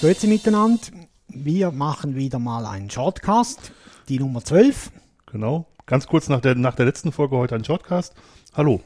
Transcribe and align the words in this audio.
Grüezi 0.00 0.26
miteinander. 0.26 0.80
Wir 1.28 1.70
machen 1.70 2.14
wieder 2.14 2.38
mal 2.38 2.64
einen 2.64 2.88
Shortcast, 2.88 3.72
die 4.08 4.18
Nummer 4.18 4.42
12. 4.42 4.90
Genau. 5.26 5.66
Ganz 5.86 6.06
kurz 6.06 6.28
nach 6.28 6.40
der, 6.40 6.54
nach 6.54 6.74
der 6.74 6.86
letzten 6.86 7.12
Folge 7.12 7.36
heute 7.36 7.56
ein 7.56 7.64
Shortcast. 7.64 8.14
Hallo. 8.54 8.80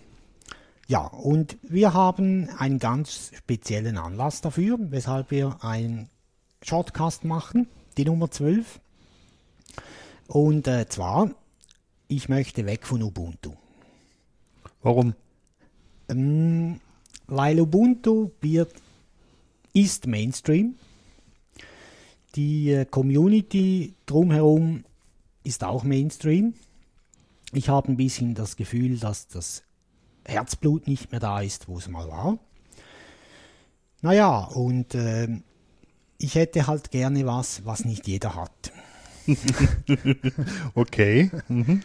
Ja, 0.88 1.06
und 1.06 1.58
wir 1.62 1.94
haben 1.94 2.48
einen 2.58 2.78
ganz 2.78 3.30
speziellen 3.36 3.98
Anlass 3.98 4.40
dafür, 4.40 4.78
weshalb 4.80 5.30
wir 5.30 5.58
einen 5.62 6.10
Shortcast 6.62 7.24
machen, 7.24 7.68
die 7.96 8.04
Nummer 8.04 8.30
12. 8.30 8.80
Und 10.26 10.66
äh, 10.66 10.88
zwar, 10.88 11.30
ich 12.08 12.28
möchte 12.28 12.66
weg 12.66 12.86
von 12.86 13.02
Ubuntu. 13.02 13.52
Warum? 14.82 15.14
Ähm, 16.08 16.80
weil 17.26 17.60
Ubuntu 17.60 18.30
wird, 18.40 18.74
ist 19.72 20.06
Mainstream. 20.06 20.74
Die 22.34 22.70
äh, 22.70 22.84
Community 22.84 23.94
drumherum 24.06 24.84
ist 25.44 25.64
auch 25.64 25.84
Mainstream. 25.84 26.54
Ich 27.52 27.68
habe 27.68 27.92
ein 27.92 27.96
bisschen 27.96 28.34
das 28.34 28.56
Gefühl, 28.56 28.98
dass 28.98 29.28
das 29.28 29.62
Herzblut 30.24 30.86
nicht 30.86 31.10
mehr 31.10 31.20
da 31.20 31.40
ist, 31.40 31.68
wo 31.68 31.78
es 31.78 31.88
mal 31.88 32.08
war. 32.08 32.38
Naja, 34.00 34.44
und 34.44 34.94
äh, 34.94 35.28
ich 36.18 36.34
hätte 36.34 36.66
halt 36.66 36.90
gerne 36.90 37.26
was, 37.26 37.64
was 37.64 37.84
nicht 37.84 38.06
jeder 38.08 38.34
hat. 38.34 38.72
okay. 40.74 41.30
Mhm. 41.48 41.82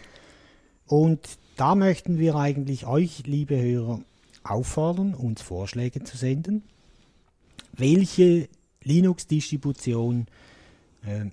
Und 0.88 1.38
da 1.56 1.76
möchten 1.76 2.18
wir 2.18 2.36
eigentlich 2.36 2.86
euch, 2.86 3.24
liebe 3.26 3.62
Hörer, 3.62 4.02
auffordern, 4.44 5.14
uns 5.14 5.42
Vorschläge 5.42 6.04
zu 6.04 6.18
senden, 6.18 6.64
welche 7.74 8.48
Linux-Distribution 8.84 10.28
äh, 11.06 11.26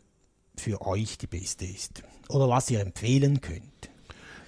für 0.56 0.84
euch 0.86 1.18
die 1.18 1.26
beste 1.26 1.64
ist 1.64 2.02
oder 2.28 2.48
was 2.48 2.70
ihr 2.70 2.80
empfehlen 2.80 3.40
könnt. 3.40 3.62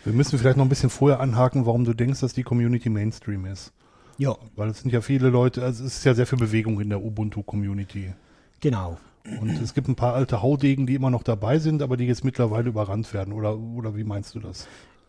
Wir 0.05 0.13
müssen 0.13 0.39
vielleicht 0.39 0.57
noch 0.57 0.65
ein 0.65 0.69
bisschen 0.69 0.91
vorher 0.91 1.21
anhaken, 1.21 1.67
warum 1.67 1.85
du 1.85 1.93
denkst, 1.93 2.21
dass 2.21 2.33
die 2.33 2.43
Community 2.43 2.89
Mainstream 2.89 3.45
ist. 3.47 3.73
Ja, 4.19 4.37
Weil 4.55 4.71
es 4.71 4.81
sind 4.81 4.93
ja 4.93 5.01
viele 5.01 5.29
Leute, 5.29 5.63
also 5.63 5.85
es 5.85 5.99
ist 5.99 6.05
ja 6.05 6.15
sehr 6.15 6.27
viel 6.27 6.39
Bewegung 6.39 6.81
in 6.81 6.89
der 6.89 7.03
Ubuntu-Community. 7.03 8.13
genau. 8.61 8.99
Und 9.41 9.61
es 9.61 9.75
gibt 9.75 9.89
ein 9.89 9.97
paar 9.97 10.15
alte 10.15 10.41
Haudegen, 10.41 10.87
die 10.87 10.95
immer 10.95 11.11
noch 11.11 11.25
dabei 11.25 11.59
sind, 11.59 11.83
aber 11.83 11.97
die 11.97 12.05
jetzt 12.05 12.25
mittlerweile 12.25 12.69
überrannt 12.69 13.13
werden. 13.13 13.33
Oder, 13.33 13.59
oder 13.59 13.97
wie 13.97 14.05
meinst 14.05 14.37
du 14.37 14.39
das? 14.39 14.69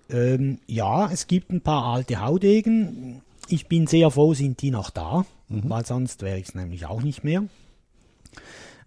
Ähm, 0.09 0.59
ja, 0.67 1.11
es 1.11 1.27
gibt 1.27 1.51
ein 1.51 1.61
paar 1.61 1.93
alte 1.93 2.21
Haudegen. 2.21 3.21
Ich 3.49 3.67
bin 3.67 3.87
sehr 3.87 4.11
froh, 4.11 4.33
sind 4.33 4.61
die 4.61 4.71
noch 4.71 4.89
da, 4.89 5.25
weil 5.49 5.85
sonst 5.85 6.21
wäre 6.21 6.37
ich 6.37 6.49
es 6.49 6.55
nämlich 6.55 6.85
auch 6.85 7.01
nicht 7.01 7.23
mehr. 7.23 7.45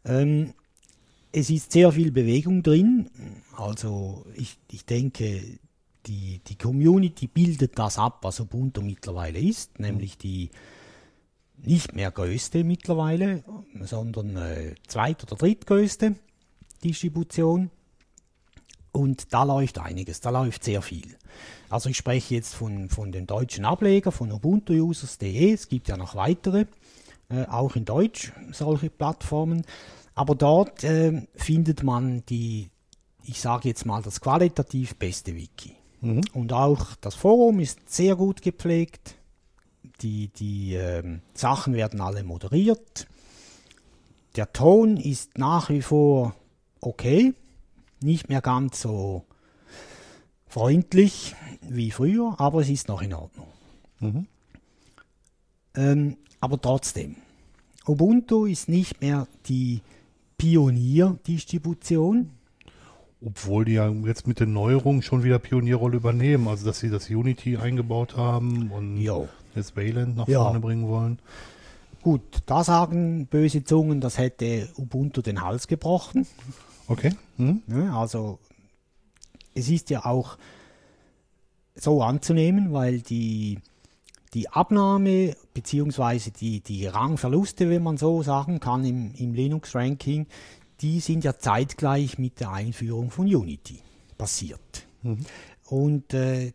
Ähm, 0.04 0.54
es 1.32 1.50
ist 1.50 1.72
sehr 1.72 1.92
viel 1.92 2.10
Bewegung 2.10 2.62
drin. 2.62 3.10
Also 3.56 4.24
ich, 4.34 4.58
ich 4.70 4.84
denke, 4.84 5.42
die, 6.06 6.40
die 6.46 6.56
Community 6.56 7.26
bildet 7.26 7.78
das 7.78 7.98
ab, 7.98 8.18
was 8.22 8.40
Ubuntu 8.40 8.80
mittlerweile 8.82 9.38
ist, 9.38 9.78
nämlich 9.78 10.18
die 10.18 10.50
nicht 11.62 11.94
mehr 11.94 12.10
größte 12.10 12.64
mittlerweile, 12.64 13.44
sondern 13.82 14.36
äh, 14.36 14.74
zweit- 14.86 15.22
oder 15.24 15.36
drittgrößte 15.36 16.16
Distribution. 16.82 17.70
Und 19.00 19.32
da 19.32 19.44
läuft 19.44 19.78
einiges, 19.78 20.20
da 20.20 20.28
läuft 20.28 20.62
sehr 20.62 20.82
viel. 20.82 21.16
Also 21.70 21.88
ich 21.88 21.96
spreche 21.96 22.34
jetzt 22.34 22.54
von, 22.54 22.90
von 22.90 23.12
dem 23.12 23.26
deutschen 23.26 23.64
Ableger, 23.64 24.12
von 24.12 24.30
ubuntuusers.de. 24.30 25.54
Es 25.54 25.68
gibt 25.68 25.88
ja 25.88 25.96
noch 25.96 26.16
weitere, 26.16 26.66
äh, 27.30 27.46
auch 27.46 27.76
in 27.76 27.86
Deutsch, 27.86 28.30
solche 28.52 28.90
Plattformen. 28.90 29.64
Aber 30.14 30.34
dort 30.34 30.84
äh, 30.84 31.22
findet 31.34 31.82
man 31.82 32.24
die, 32.26 32.68
ich 33.24 33.40
sage 33.40 33.70
jetzt 33.70 33.86
mal, 33.86 34.02
das 34.02 34.20
qualitativ 34.20 34.96
beste 34.96 35.34
Wiki. 35.34 35.74
Und 36.34 36.52
auch 36.52 36.94
das 37.00 37.14
Forum 37.14 37.58
ist 37.58 37.88
sehr 37.88 38.16
gut 38.16 38.42
gepflegt. 38.42 39.14
Die, 40.02 40.28
die 40.28 40.74
ähm, 40.74 41.22
Sachen 41.32 41.72
werden 41.72 42.02
alle 42.02 42.22
moderiert. 42.22 43.06
Der 44.36 44.52
Ton 44.52 44.98
ist 44.98 45.38
nach 45.38 45.70
wie 45.70 45.80
vor 45.80 46.34
okay, 46.82 47.32
nicht 48.02 48.28
mehr 48.28 48.40
ganz 48.40 48.80
so 48.80 49.24
freundlich 50.46 51.34
wie 51.62 51.90
früher, 51.90 52.34
aber 52.38 52.60
es 52.60 52.68
ist 52.68 52.88
noch 52.88 53.02
in 53.02 53.14
Ordnung. 53.14 53.46
Ähm, 55.74 56.16
aber 56.40 56.60
trotzdem, 56.60 57.16
Ubuntu 57.86 58.46
ist 58.46 58.68
nicht 58.68 59.00
mehr 59.00 59.26
die 59.46 59.82
Pionierdistribution. 60.38 62.30
Obwohl 63.24 63.66
die 63.66 63.72
ja 63.74 63.90
jetzt 63.90 64.26
mit 64.26 64.40
den 64.40 64.54
Neuerungen 64.54 65.02
schon 65.02 65.22
wieder 65.24 65.38
Pionierrolle 65.38 65.98
übernehmen. 65.98 66.48
Also, 66.48 66.64
dass 66.64 66.78
sie 66.80 66.88
das 66.88 67.10
Unity 67.10 67.58
eingebaut 67.58 68.16
haben 68.16 68.70
und 68.70 68.96
Jo. 68.96 69.28
das 69.54 69.76
Wayland 69.76 70.16
nach 70.16 70.26
Ja. 70.26 70.42
vorne 70.42 70.60
bringen 70.60 70.88
wollen. 70.88 71.18
Gut, 72.02 72.22
da 72.46 72.64
sagen 72.64 73.26
böse 73.26 73.62
Zungen, 73.62 74.00
das 74.00 74.16
hätte 74.16 74.70
Ubuntu 74.78 75.20
den 75.20 75.42
Hals 75.42 75.66
gebrochen. 75.68 76.26
Okay. 76.90 77.14
Mhm. 77.36 77.62
Ne? 77.68 77.94
Also 77.94 78.40
es 79.54 79.68
ist 79.68 79.90
ja 79.90 80.04
auch 80.04 80.36
so 81.76 82.02
anzunehmen, 82.02 82.72
weil 82.72 83.00
die, 83.00 83.60
die 84.34 84.48
Abnahme 84.48 85.36
bzw. 85.54 86.30
Die, 86.30 86.60
die 86.60 86.86
Rangverluste, 86.86 87.70
wenn 87.70 87.84
man 87.84 87.96
so 87.96 88.24
sagen 88.24 88.58
kann, 88.58 88.84
im, 88.84 89.14
im 89.14 89.34
Linux-Ranking, 89.34 90.26
die 90.80 90.98
sind 90.98 91.22
ja 91.22 91.38
zeitgleich 91.38 92.18
mit 92.18 92.40
der 92.40 92.50
Einführung 92.52 93.10
von 93.10 93.26
Unity 93.26 93.78
passiert. 94.18 94.86
Und 95.66 96.12
äh, 96.12 96.52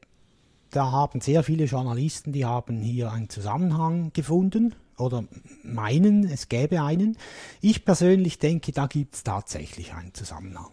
da 0.70 0.92
haben 0.92 1.22
sehr 1.22 1.44
viele 1.44 1.64
Journalisten, 1.66 2.34
die 2.34 2.44
haben 2.44 2.82
hier 2.82 3.10
einen 3.12 3.30
Zusammenhang 3.30 4.12
gefunden 4.12 4.76
oder 4.98 5.26
meinen, 5.64 6.26
es 6.26 6.50
gäbe 6.50 6.82
einen. 6.82 7.18
Ich 7.62 7.86
persönlich 7.86 8.40
denke, 8.40 8.72
da 8.72 8.88
gibt 8.88 9.16
es 9.16 9.24
tatsächlich 9.24 9.94
einen 9.94 10.14
Zusammenhang. 10.14 10.68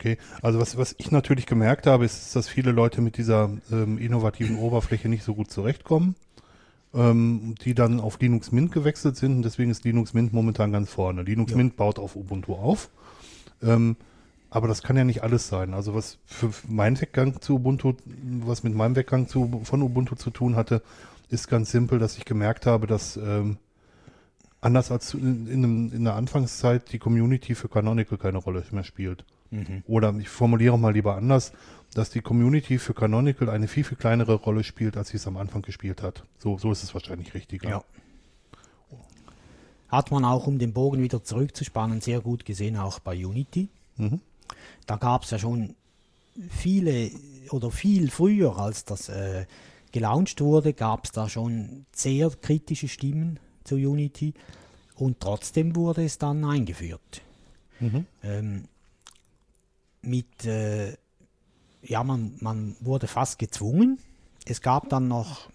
Okay, 0.00 0.16
also 0.40 0.58
was, 0.58 0.78
was 0.78 0.94
ich 0.96 1.10
natürlich 1.10 1.44
gemerkt 1.44 1.86
habe, 1.86 2.06
ist, 2.06 2.34
dass 2.34 2.48
viele 2.48 2.72
Leute 2.72 3.02
mit 3.02 3.18
dieser 3.18 3.50
ähm, 3.70 3.98
innovativen 3.98 4.58
Oberfläche 4.58 5.10
nicht 5.10 5.24
so 5.24 5.34
gut 5.34 5.50
zurechtkommen, 5.50 6.14
ähm, 6.94 7.54
die 7.62 7.74
dann 7.74 8.00
auf 8.00 8.18
Linux 8.18 8.50
Mint 8.50 8.72
gewechselt 8.72 9.16
sind 9.16 9.36
und 9.36 9.42
deswegen 9.42 9.70
ist 9.70 9.84
Linux 9.84 10.14
Mint 10.14 10.32
momentan 10.32 10.72
ganz 10.72 10.90
vorne. 10.90 11.22
Linux 11.22 11.50
Ja. 11.50 11.58
Mint 11.58 11.76
baut 11.76 11.98
auf 11.98 12.16
Ubuntu 12.16 12.54
auf, 12.54 12.88
ähm, 13.62 13.96
aber 14.48 14.68
das 14.68 14.82
kann 14.82 14.96
ja 14.96 15.04
nicht 15.04 15.22
alles 15.22 15.48
sein. 15.48 15.74
Also 15.74 15.94
was 15.94 16.16
für 16.24 16.50
meinen 16.66 16.98
Weggang 16.98 17.42
zu 17.42 17.56
Ubuntu, 17.56 17.92
was 18.46 18.62
mit 18.62 18.74
meinem 18.74 18.96
Weggang 18.96 19.28
zu, 19.28 19.60
von 19.64 19.82
Ubuntu 19.82 20.14
zu 20.14 20.30
tun 20.30 20.56
hatte, 20.56 20.82
ist 21.30 21.48
ganz 21.48 21.70
simpel, 21.70 21.98
dass 21.98 22.18
ich 22.18 22.24
gemerkt 22.24 22.66
habe, 22.66 22.86
dass 22.86 23.16
ähm, 23.16 23.58
anders 24.60 24.90
als 24.90 25.14
in, 25.14 25.46
in, 25.46 25.92
in 25.92 26.04
der 26.04 26.14
Anfangszeit 26.14 26.92
die 26.92 26.98
Community 26.98 27.54
für 27.54 27.68
Canonical 27.68 28.18
keine 28.18 28.38
Rolle 28.38 28.64
mehr 28.70 28.84
spielt. 28.84 29.24
Oder 29.88 30.14
ich 30.20 30.28
formuliere 30.28 30.78
mal 30.78 30.92
lieber 30.92 31.16
anders, 31.16 31.52
dass 31.94 32.10
die 32.10 32.20
Community 32.20 32.78
für 32.78 32.94
Canonical 32.94 33.50
eine 33.50 33.66
viel, 33.66 33.82
viel 33.82 33.96
kleinere 33.96 34.34
Rolle 34.34 34.62
spielt, 34.62 34.96
als 34.96 35.08
sie 35.08 35.16
es 35.16 35.26
am 35.26 35.36
Anfang 35.36 35.62
gespielt 35.62 36.02
hat. 36.02 36.22
So, 36.38 36.56
so 36.56 36.70
ist 36.70 36.84
es 36.84 36.94
wahrscheinlich 36.94 37.34
richtiger. 37.34 37.68
Ja. 37.68 37.84
Hat 39.88 40.12
man 40.12 40.24
auch, 40.24 40.46
um 40.46 40.60
den 40.60 40.72
Bogen 40.72 41.02
wieder 41.02 41.24
zurückzuspannen, 41.24 42.00
sehr 42.00 42.20
gut 42.20 42.44
gesehen, 42.44 42.76
auch 42.76 43.00
bei 43.00 43.26
Unity. 43.26 43.68
Da 44.86 44.96
gab 44.96 45.24
es 45.24 45.30
ja 45.30 45.38
schon 45.38 45.74
viele 46.48 47.10
oder 47.50 47.72
viel 47.72 48.08
früher, 48.10 48.56
als 48.56 48.84
das 48.84 49.08
äh, 49.08 49.46
gelauncht 49.92 50.40
wurde, 50.40 50.72
gab 50.72 51.04
es 51.04 51.12
da 51.12 51.28
schon 51.28 51.86
sehr 51.92 52.30
kritische 52.30 52.88
Stimmen 52.88 53.38
zu 53.64 53.76
Unity 53.76 54.34
und 54.94 55.20
trotzdem 55.20 55.76
wurde 55.76 56.04
es 56.04 56.18
dann 56.18 56.44
eingeführt. 56.44 57.22
Ähm, 58.22 58.64
mit, 60.02 60.44
äh, 60.44 60.96
ja, 61.82 62.04
man, 62.04 62.34
man 62.40 62.76
wurde 62.80 63.06
fast 63.06 63.38
gezwungen. 63.38 63.98
Es 64.44 64.60
gab 64.60 64.88
dann 64.88 65.08
noch 65.08 65.50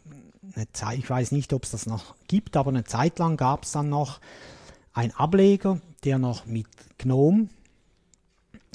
eine 0.56 0.72
Zeit, 0.72 1.00
ich 1.00 1.10
weiß 1.10 1.32
nicht, 1.32 1.54
ob 1.54 1.64
es 1.64 1.72
das 1.72 1.86
noch 1.86 2.16
gibt, 2.28 2.58
aber 2.58 2.70
eine 2.70 2.84
Zeit 2.84 3.20
lang 3.20 3.38
gab 3.38 3.64
es 3.64 3.72
dann 3.72 3.90
noch 3.90 4.20
einen 4.94 5.12
Ableger, 5.12 5.80
der 6.04 6.20
noch 6.20 6.46
mit 6.46 6.68
GNOME 6.98 7.50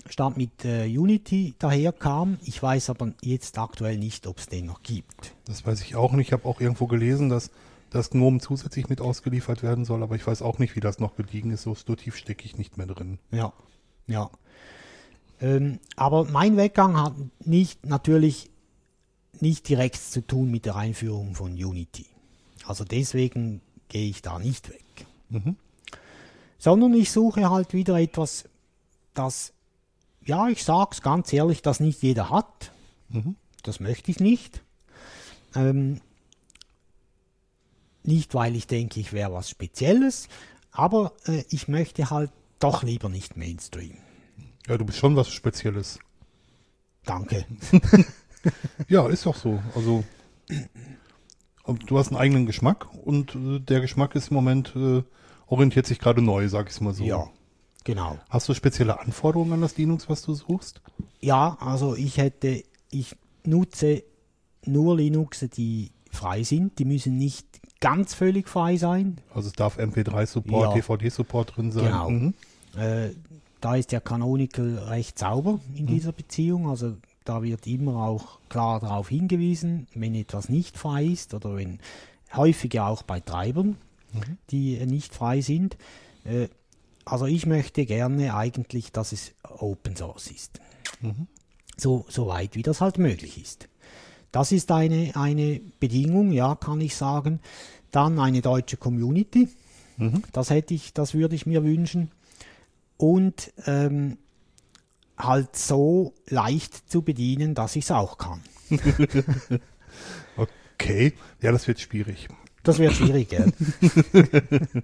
statt 0.09 0.37
mit 0.37 0.65
äh, 0.65 0.87
Unity 0.87 1.55
daherkam. 1.59 2.39
Ich 2.45 2.63
weiß 2.63 2.91
aber 2.91 3.13
jetzt 3.23 3.59
aktuell 3.59 3.99
nicht, 3.99 4.27
ob 4.27 4.39
es 4.39 4.47
den 4.47 4.67
noch 4.67 4.83
gibt. 4.83 5.35
Das 5.45 5.67
weiß 5.67 5.83
ich 5.83 5.97
auch 5.97 6.13
nicht. 6.13 6.29
Ich 6.29 6.33
habe 6.33 6.47
auch 6.47 6.61
irgendwo 6.61 6.87
gelesen, 6.87 7.29
dass 7.29 7.51
das 7.91 8.11
GNOME 8.11 8.41
zusätzlich 8.41 8.89
mit 8.89 9.01
ausgeliefert 9.01 9.63
werden 9.63 9.85
soll, 9.85 10.03
aber 10.03 10.15
ich 10.15 10.27
weiß 10.27 10.43
auch 10.43 10.59
nicht, 10.59 10.77
wie 10.77 10.81
das 10.81 11.01
noch 11.01 11.17
gediegen 11.17 11.51
ist. 11.51 11.63
So, 11.63 11.75
so 11.75 11.95
tief 11.95 12.17
stecke 12.17 12.45
ich 12.45 12.57
nicht 12.57 12.79
mehr 12.79 12.87
drin. 12.87 13.19
Ja, 13.33 13.53
ja. 14.07 14.31
Ähm, 15.41 15.81
aber 15.97 16.25
mein 16.25 16.57
Weggang 16.57 16.97
hat 16.97 17.15
nicht 17.45 17.87
natürlich 17.87 18.51
nicht 19.41 19.69
direkt 19.69 19.97
zu 19.97 20.27
tun 20.27 20.51
mit 20.51 20.67
der 20.67 20.77
Einführung 20.77 21.35
von 21.35 21.53
Unity. 21.53 22.07
Also 22.67 22.85
deswegen 22.85 23.61
gehe 23.89 24.09
ich 24.09 24.23
da 24.23 24.39
nicht 24.39 24.69
weg. 24.71 25.07
Mhm. 25.31 25.57
Sondern 26.59 26.93
ich 26.95 27.11
suche 27.11 27.49
halt 27.51 27.73
wieder 27.73 27.99
etwas, 27.99 28.45
das, 29.15 29.53
ja, 30.25 30.49
ich 30.49 30.65
sag's 30.65 31.03
ganz 31.03 31.33
ehrlich, 31.33 31.63
das 31.63 31.81
nicht 31.81 32.03
jeder 32.03 32.31
hat. 32.31 32.73
Mhm. 33.09 33.37
Das 33.63 33.81
möchte 33.81 34.11
ich 34.11 34.21
nicht. 34.21 34.63
Ähm, 35.55 36.01
nicht, 38.03 38.35
weil 38.35 38.57
ich 38.57 38.67
denke, 38.67 39.01
ich 39.01 39.13
wäre 39.13 39.33
was 39.33 39.51
Spezielles, 39.51 40.29
aber 40.73 41.13
äh, 41.27 41.45
ich 41.51 41.69
möchte 41.69 42.11
halt 42.11 42.31
doch 42.59 42.83
lieber 42.83 43.09
nicht 43.09 43.37
Mainstream. 43.37 43.97
Ja, 44.67 44.79
du 44.79 44.85
bist 44.85 44.99
schon 44.99 45.17
was 45.17 45.31
Spezielles. 45.31 45.99
Danke. 47.05 47.45
Ja, 48.89 49.07
ist 49.07 49.27
doch 49.27 49.37
so. 49.37 49.63
Also 49.75 50.03
und 51.65 51.91
du 51.91 51.99
hast 51.99 52.09
einen 52.09 52.17
eigenen 52.17 52.47
Geschmack 52.47 52.87
und 53.05 53.35
äh, 53.35 53.61
der 53.61 53.81
Geschmack 53.81 54.15
ist 54.15 54.31
im 54.31 54.35
Moment 54.35 54.75
äh, 54.75 55.03
orientiert 55.47 55.87
sich 55.87 55.99
gerade 55.99 56.23
neu, 56.23 56.49
sag 56.49 56.71
ich 56.71 56.81
mal 56.81 56.95
so. 56.95 57.05
Ja, 57.05 57.29
genau. 57.91 58.19
Hast 58.29 58.49
du 58.49 58.55
spezielle 58.55 59.01
Anforderungen 59.01 59.53
an 59.55 59.61
das 59.61 59.77
Linux, 59.77 60.09
was 60.09 60.23
du 60.23 60.35
suchst? 60.35 60.81
Ja, 61.21 61.57
also 61.61 61.95
ich 61.97 62.17
hätte, 62.19 62.63
ich 62.91 63.17
nutze 63.45 64.03
nur 64.65 64.97
Linux, 64.97 65.47
die 65.57 65.91
frei 66.11 66.43
sind. 66.43 66.79
Die 66.79 66.85
müssen 66.85 67.17
nicht 67.17 67.47
ganz 67.81 68.15
völlig 68.15 68.49
frei 68.49 68.77
sein. 68.77 69.19
Also 69.35 69.49
es 69.49 69.55
darf 69.55 69.79
MP3-Support, 69.79 70.69
Ja. 70.69 70.75
DVD-Support 70.75 71.57
drin 71.57 71.73
sein. 71.73 71.85
Genau. 71.85 72.11
Mhm. 72.11 72.35
Äh, 72.77 73.11
da 73.61 73.77
ist 73.77 73.93
der 73.93 74.01
Canonical 74.01 74.79
recht 74.89 75.19
sauber 75.19 75.61
in 75.75 75.87
dieser 75.87 76.13
Beziehung. 76.13 76.69
Also 76.69 76.97
da 77.25 77.43
wird 77.43 77.67
immer 77.67 78.05
auch 78.07 78.39
klar 78.49 78.81
darauf 78.81 79.09
hingewiesen, 79.09 79.87
wenn 79.95 80.15
etwas 80.15 80.49
nicht 80.49 80.79
frei 80.79 81.05
ist 81.05 81.35
oder 81.35 81.57
wenn 81.57 81.79
häufig 82.35 82.73
ja 82.75 82.87
auch 82.87 83.03
bei 83.03 83.21
Treibern, 83.21 83.77
die 84.51 84.77
äh, 84.77 84.87
nicht 84.87 85.15
frei 85.15 85.41
sind. 85.41 85.77
Äh, 86.25 86.49
also 87.11 87.27
ich 87.27 87.47
möchte 87.47 87.87
gerne 87.87 88.35
eigentlich, 88.35 88.93
dass 88.93 89.13
es 89.13 89.33
Open 89.43 89.97
Source 89.97 90.31
ist. 90.31 90.61
So, 91.77 92.05
so 92.09 92.27
weit 92.27 92.55
wie 92.55 92.63
das 92.63 92.81
halt 92.81 92.99
möglich 92.99 93.41
ist. 93.41 93.69
Das 94.33 94.53
ist 94.53 94.71
eine, 94.71 95.13
eine 95.15 95.61
Bedingung, 95.81 96.31
ja, 96.33 96.55
kann 96.55 96.81
ich 96.81 96.95
sagen. 96.95 97.41
Dann 97.91 98.19
eine 98.19 98.43
deutsche 98.43 98.77
Community. 98.77 99.49
Das 100.33 100.51
hätte 100.51 100.73
ich, 100.73 100.95
das 100.95 101.15
würde 101.15 101.35
ich 101.35 101.47
mir 101.47 101.65
wünschen. 101.65 102.11
Und 102.97 103.53
ähm, 103.67 104.19
halt 105.19 105.57
so 105.57 106.15
leicht 106.29 106.91
zu 106.91 107.03
bedienen, 107.03 107.55
dass 107.55 107.77
ich 107.77 107.85
es 107.85 107.91
auch 107.91 108.19
kann. 108.19 108.41
Okay, 110.81 111.13
ja, 111.43 111.53
das 111.53 111.69
wird 111.69 111.79
schwierig. 111.79 112.29
Das 112.63 112.79
wird 112.79 112.95
schwierig, 112.95 113.29
gell? 113.29 113.53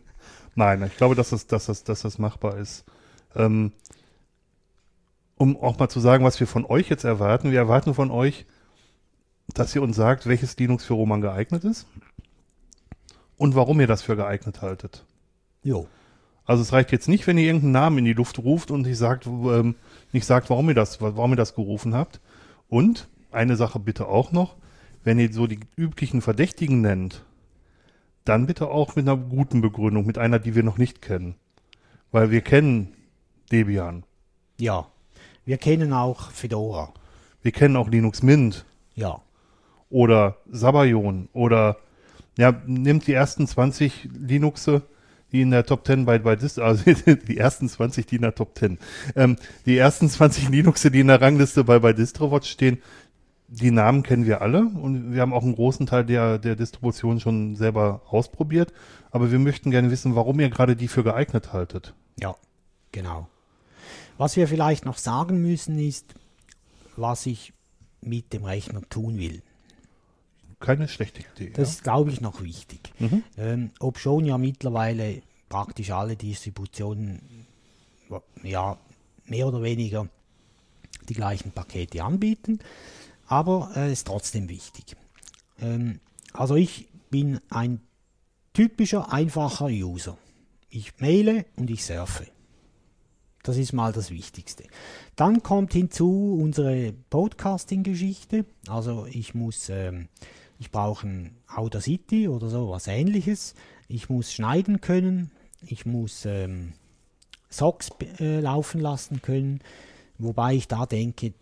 Nein, 0.57 0.83
ich 0.83 0.97
glaube, 0.97 1.15
dass 1.15 1.31
das, 1.31 1.47
dass 1.47 1.67
das, 1.67 1.85
dass 1.85 2.01
das 2.03 2.19
machbar 2.19 2.57
ist. 2.57 2.85
Ähm, 3.37 3.73
um 5.37 5.57
auch 5.59 5.79
mal 5.79 5.89
zu 5.89 6.01
sagen, 6.01 6.25
was 6.25 6.41
wir 6.41 6.47
von 6.47 6.65
euch 6.65 6.89
jetzt 6.89 7.05
erwarten. 7.05 7.53
Wir 7.53 7.59
erwarten 7.59 7.95
von 7.95 8.11
euch, 8.11 8.47
dass 9.55 9.75
ihr 9.77 9.83
uns 9.83 9.97
sagt, 9.97 10.27
welches 10.27 10.57
Linux 10.57 10.85
für 10.85 10.95
Roman 10.95 11.21
geeignet 11.21 11.63
ist 11.65 11.87
und 13.37 13.55
warum 13.55 13.79
ihr 13.81 13.87
das 13.87 14.03
für 14.03 14.17
geeignet 14.17 14.63
haltet. 14.63 15.05
Jo. 15.63 15.87
Also 16.47 16.63
es 16.63 16.73
reicht 16.73 16.91
jetzt 16.91 17.09
nicht, 17.09 17.27
wenn 17.27 17.37
ihr 17.37 17.45
irgendeinen 17.45 17.73
Namen 17.73 17.99
in 17.99 18.05
die 18.07 18.13
Luft 18.15 18.39
ruft 18.39 18.71
und 18.71 18.83
nicht 18.83 18.97
sagt, 18.97 19.27
ähm, 19.27 19.75
nicht 20.13 20.25
sagt, 20.25 20.49
warum 20.49 20.69
ihr 20.69 20.75
das, 20.75 21.03
warum 21.03 21.33
ihr 21.33 21.37
das 21.37 21.55
gerufen 21.55 21.95
habt. 21.95 22.21
Und 22.69 23.09
eine 23.31 23.57
Sache 23.57 23.79
bitte 23.79 24.07
auch 24.09 24.33
noch, 24.33 24.57
wenn 25.05 25.19
ihr 25.19 25.31
so 25.33 25.47
die 25.47 25.61
üblichen 25.77 26.23
Verdächtigen 26.23 26.81
nennt, 26.81 27.25
dann 28.29 28.47
bitte 28.47 28.69
auch 28.69 28.97
mit 28.97 29.09
einer 29.09 29.17
guten 29.17 29.61
Begründung, 29.61 30.07
mit 30.07 30.19
einer, 30.19 30.39
die 30.39 30.55
wir 30.55 30.63
noch 30.63 30.79
nicht 30.79 31.03
kennen. 31.03 31.35
Weil 32.13 32.31
wir 32.31 32.41
kennen 32.41 32.95
Debian. 33.53 34.05
Ja. 34.59 34.87
Wir 35.45 35.59
kennen 35.59 35.93
auch 35.93 36.31
Fedora. 36.31 36.93
Wir 37.43 37.53
kennen 37.53 37.77
auch 37.77 37.89
Linux 37.89 38.23
Mint 38.23 38.65
Ja. 38.95 39.21
oder 39.91 40.37
Sabayon 40.51 41.29
oder 41.33 41.77
ja, 42.39 42.53
nimmt 42.67 43.07
die 43.07 43.13
ersten 43.13 43.47
20 43.47 44.09
Linuxe, 44.13 44.83
die 45.33 45.41
in 45.43 45.51
der 45.53 45.65
Top 45.65 45.87
10 45.87 46.05
bei, 46.05 46.19
bei 46.19 46.37
Dist, 46.37 46.59
also 46.59 46.85
die 47.29 47.39
ersten 47.39 47.69
20, 47.69 48.07
die 48.07 48.17
in 48.17 48.23
der 48.23 48.35
Top 48.35 48.59
10, 48.59 48.79
ähm, 49.15 49.37
die 49.65 49.77
ersten 49.79 50.09
20 50.09 50.49
Linuxe, 50.51 50.91
die 50.91 51.01
in 51.01 51.07
der 51.07 51.21
Rangliste 51.21 51.65
bei, 51.65 51.79
bei 51.79 51.93
DistroWatch 51.93 52.51
stehen, 52.51 52.83
die 53.49 53.71
Namen 53.71 54.03
kennen 54.03 54.27
wir 54.27 54.43
alle 54.43 54.67
und 54.67 55.13
wir 55.13 55.21
haben 55.21 55.33
auch 55.33 55.43
einen 55.43 55.55
großen 55.55 55.87
Teil 55.87 56.05
der, 56.05 56.39
der 56.39 56.57
Distribution 56.57 57.21
schon 57.21 57.55
selber 57.57 58.03
ausprobiert, 58.09 58.73
aber 59.11 59.31
wir 59.31 59.39
möchten 59.39 59.71
gerne 59.71 59.91
wissen, 59.91 60.15
warum 60.17 60.41
ihr 60.41 60.51
gerade 60.51 60.77
die 60.77 60.89
für 60.89 61.05
geeignet 61.05 61.53
haltet. 61.53 61.95
Ja. 62.19 62.35
Genau. 62.93 63.29
Was 64.17 64.37
wir 64.37 64.49
vielleicht 64.49 64.87
noch 64.87 64.97
sagen 64.97 65.43
müssen 65.43 65.79
ist, 65.79 66.15
was 66.97 67.27
ich 67.27 67.53
mit 68.01 68.33
dem 68.33 68.45
Rechner 68.45 68.81
tun 68.89 69.19
will. 69.19 69.43
Keine 70.61 70.89
schlechte 70.89 71.23
Idee. 71.35 71.51
Das 71.51 71.69
ist, 71.69 71.83
glaube 71.83 72.11
ich, 72.11 72.23
noch 72.23 72.43
wichtig. 72.43 72.81
Mhm. 72.99 73.23
Ähm, 73.37 73.71
ob 73.79 73.99
schon 73.99 74.25
ja 74.25 74.39
mittlerweile 74.39 75.21
praktisch 75.51 75.91
alle 75.91 76.17
Distributionen 76.17 77.21
ja, 78.43 78.79
mehr 79.27 79.47
oder 79.47 79.63
weniger 79.63 80.09
die 81.09 81.15
gleichen 81.15 81.51
Pakete 81.51 82.03
anbieten, 82.03 82.61
aber 83.27 83.71
es 83.75 83.93
ist 83.93 84.07
trotzdem 84.07 84.49
wichtig. 84.49 84.97
Ähm, 85.61 86.01
also 86.33 86.55
ich 86.55 86.89
bin 87.11 87.41
ein 87.51 87.81
typischer, 88.53 89.13
einfacher 89.13 89.67
User. 89.67 90.19
Ich 90.69 90.99
maile 91.01 91.47
und 91.57 91.71
ich 91.71 91.85
surfe. 91.85 92.27
Das 93.43 93.57
ist 93.57 93.73
mal 93.73 93.93
das 93.93 94.11
Wichtigste. 94.11 94.65
Dann 95.15 95.43
kommt 95.43 95.73
hinzu 95.73 96.37
unsere 96.41 96.93
Podcasting-Geschichte. 97.11 98.45
Also 98.67 99.07
ich 99.07 99.35
muss, 99.35 99.69
ähm, 99.69 100.09
ich 100.59 100.73
brauche 100.73 101.07
ein 101.07 101.37
Audacity 101.47 102.29
oder 102.29 102.49
so 102.49 102.71
was 102.71 102.89
ähnliches. 102.89 103.55
Ich 103.87 104.09
muss 104.09 104.33
schneiden 104.33 104.81
können. 104.81 105.31
Ich 105.65 105.87
muss 105.87 106.25
ähm, 106.25 106.73
Socks 107.49 107.91
äh, 108.19 108.41
laufen 108.41 108.81
lassen 108.81 109.23
können. 109.23 109.61
Wobei 110.19 110.55
ich 110.55 110.67
da 110.67 110.85
denke, 110.85 111.33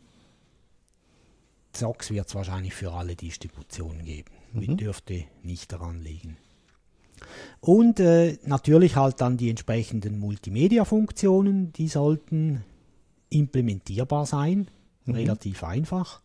Socks 1.77 2.11
wird 2.11 2.29
es 2.29 2.35
wahrscheinlich 2.35 2.75
für 2.75 2.93
alle 2.93 3.17
Distributionen 3.17 4.05
geben. 4.05 4.31
Dürfte 4.77 5.25
nicht 5.43 5.73
daran 5.73 6.01
liegen. 6.01 6.37
Und 7.61 7.99
äh, 8.01 8.39
natürlich 8.45 8.97
halt 8.97 9.21
dann 9.21 9.37
die 9.37 9.51
entsprechenden 9.51 10.19
Multimedia-Funktionen, 10.19 11.73
die 11.73 11.89
sollten 11.89 12.65
implementierbar 13.31 14.27
sein, 14.27 14.69
relativ 15.09 15.65
einfach. 15.65 16.21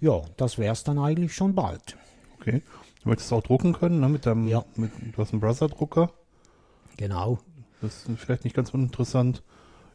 Ja, 0.00 0.22
das 0.36 0.56
wäre 0.58 0.72
es 0.72 0.84
dann 0.84 0.98
eigentlich 0.98 1.34
schon 1.34 1.54
bald. 1.54 1.96
Okay. 2.38 2.62
Du 3.02 3.08
möchtest 3.08 3.32
auch 3.32 3.42
drucken 3.42 3.72
können, 3.72 4.00
ne, 4.00 4.08
mit 4.08 4.24
deinem, 4.26 4.48
Ja. 4.48 4.64
mit, 4.76 4.90
du 5.12 5.18
hast 5.18 5.32
einen 5.32 5.40
Browser-Drucker. 5.40 6.12
Genau. 6.96 7.38
Das 7.80 8.06
ist 8.06 8.18
vielleicht 8.18 8.44
nicht 8.44 8.54
ganz 8.56 8.72
uninteressant. 8.72 9.42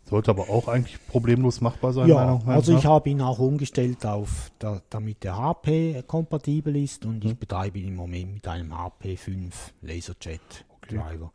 Sollte 0.07 0.29
aber 0.29 0.49
auch 0.49 0.67
eigentlich 0.67 0.99
problemlos 1.07 1.61
machbar 1.61 1.91
sein. 1.91 2.07
Ja, 2.07 2.39
also 2.45 2.77
ich 2.77 2.85
habe 2.85 3.09
ihn 3.09 3.21
auch 3.21 3.39
umgestellt 3.39 4.05
auf, 4.05 4.51
da, 4.59 4.81
damit 4.91 5.23
der 5.23 5.35
HP 5.37 6.03
kompatibel 6.05 6.75
ist 6.75 7.05
und 7.05 7.25
ich 7.25 7.35
betreibe 7.35 7.79
ihn 7.79 7.87
im 7.87 7.95
Moment 7.95 8.35
mit 8.35 8.47
einem 8.47 8.77
HP 8.77 9.17
5 9.17 9.73
Laserjet 9.81 10.41
Driver. 10.87 11.31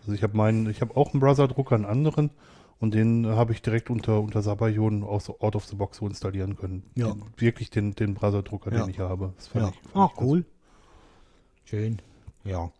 Also 0.00 0.12
ich 0.14 0.22
habe 0.22 0.34
meinen, 0.34 0.70
ich 0.70 0.80
habe 0.80 0.96
auch 0.96 1.12
einen 1.12 1.20
Browser-Drucker, 1.20 1.74
einen 1.74 1.84
anderen, 1.84 2.30
und 2.78 2.94
den 2.94 3.26
habe 3.26 3.52
ich 3.52 3.60
direkt 3.60 3.90
unter, 3.90 4.18
unter 4.22 4.40
Sabayon 4.40 5.04
aus 5.04 5.28
out 5.28 5.54
of 5.54 5.66
the 5.66 5.76
box 5.76 5.98
so 5.98 6.06
installieren 6.06 6.56
können. 6.56 6.82
Ja. 6.94 7.08
Den, 7.12 7.22
wirklich 7.36 7.68
den, 7.68 7.94
den 7.94 8.14
Browser-Drucker, 8.14 8.72
Ja. 8.72 8.84
den 8.86 8.90
ich 8.90 8.98
habe. 8.98 9.34
Das 9.36 9.48
fand 9.48 9.64
Ja. 9.66 9.70
ich- 9.72 9.90
fand 9.90 9.96
Ah, 9.96 10.10
ich 10.14 10.20
cool. 10.22 10.44
Schön. 11.64 11.98
Ja. 12.44 12.70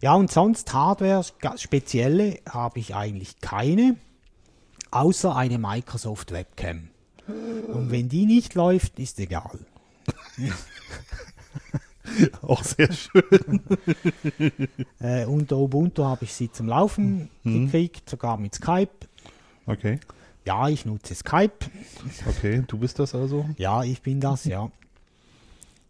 Ja, 0.00 0.14
und 0.14 0.30
sonst 0.30 0.72
Hardware 0.72 1.24
spezielle 1.56 2.38
habe 2.48 2.78
ich 2.78 2.94
eigentlich 2.94 3.40
keine, 3.40 3.96
außer 4.90 5.34
eine 5.36 5.58
Microsoft 5.58 6.32
Webcam. 6.32 6.88
Und 7.26 7.90
wenn 7.90 8.08
die 8.08 8.26
nicht 8.26 8.54
läuft, 8.54 8.98
ist 8.98 9.18
egal. 9.20 9.58
Auch 12.42 12.62
sehr 12.64 12.92
schön. 12.92 13.60
Äh, 15.00 15.24
unter 15.24 15.56
Ubuntu 15.56 16.04
habe 16.04 16.24
ich 16.24 16.34
sie 16.34 16.50
zum 16.52 16.66
Laufen 16.68 17.30
gekriegt, 17.44 18.08
sogar 18.10 18.36
mit 18.36 18.54
Skype. 18.54 18.90
Okay, 19.66 19.98
Ja, 20.44 20.68
ich 20.68 20.84
nutze 20.84 21.14
Skype. 21.14 21.54
okay, 22.28 22.62
du 22.66 22.78
bist 22.78 22.98
das 22.98 23.14
also. 23.14 23.48
Ja, 23.56 23.82
ich 23.82 24.02
bin 24.02 24.20
das, 24.20 24.44
ja. 24.44 24.70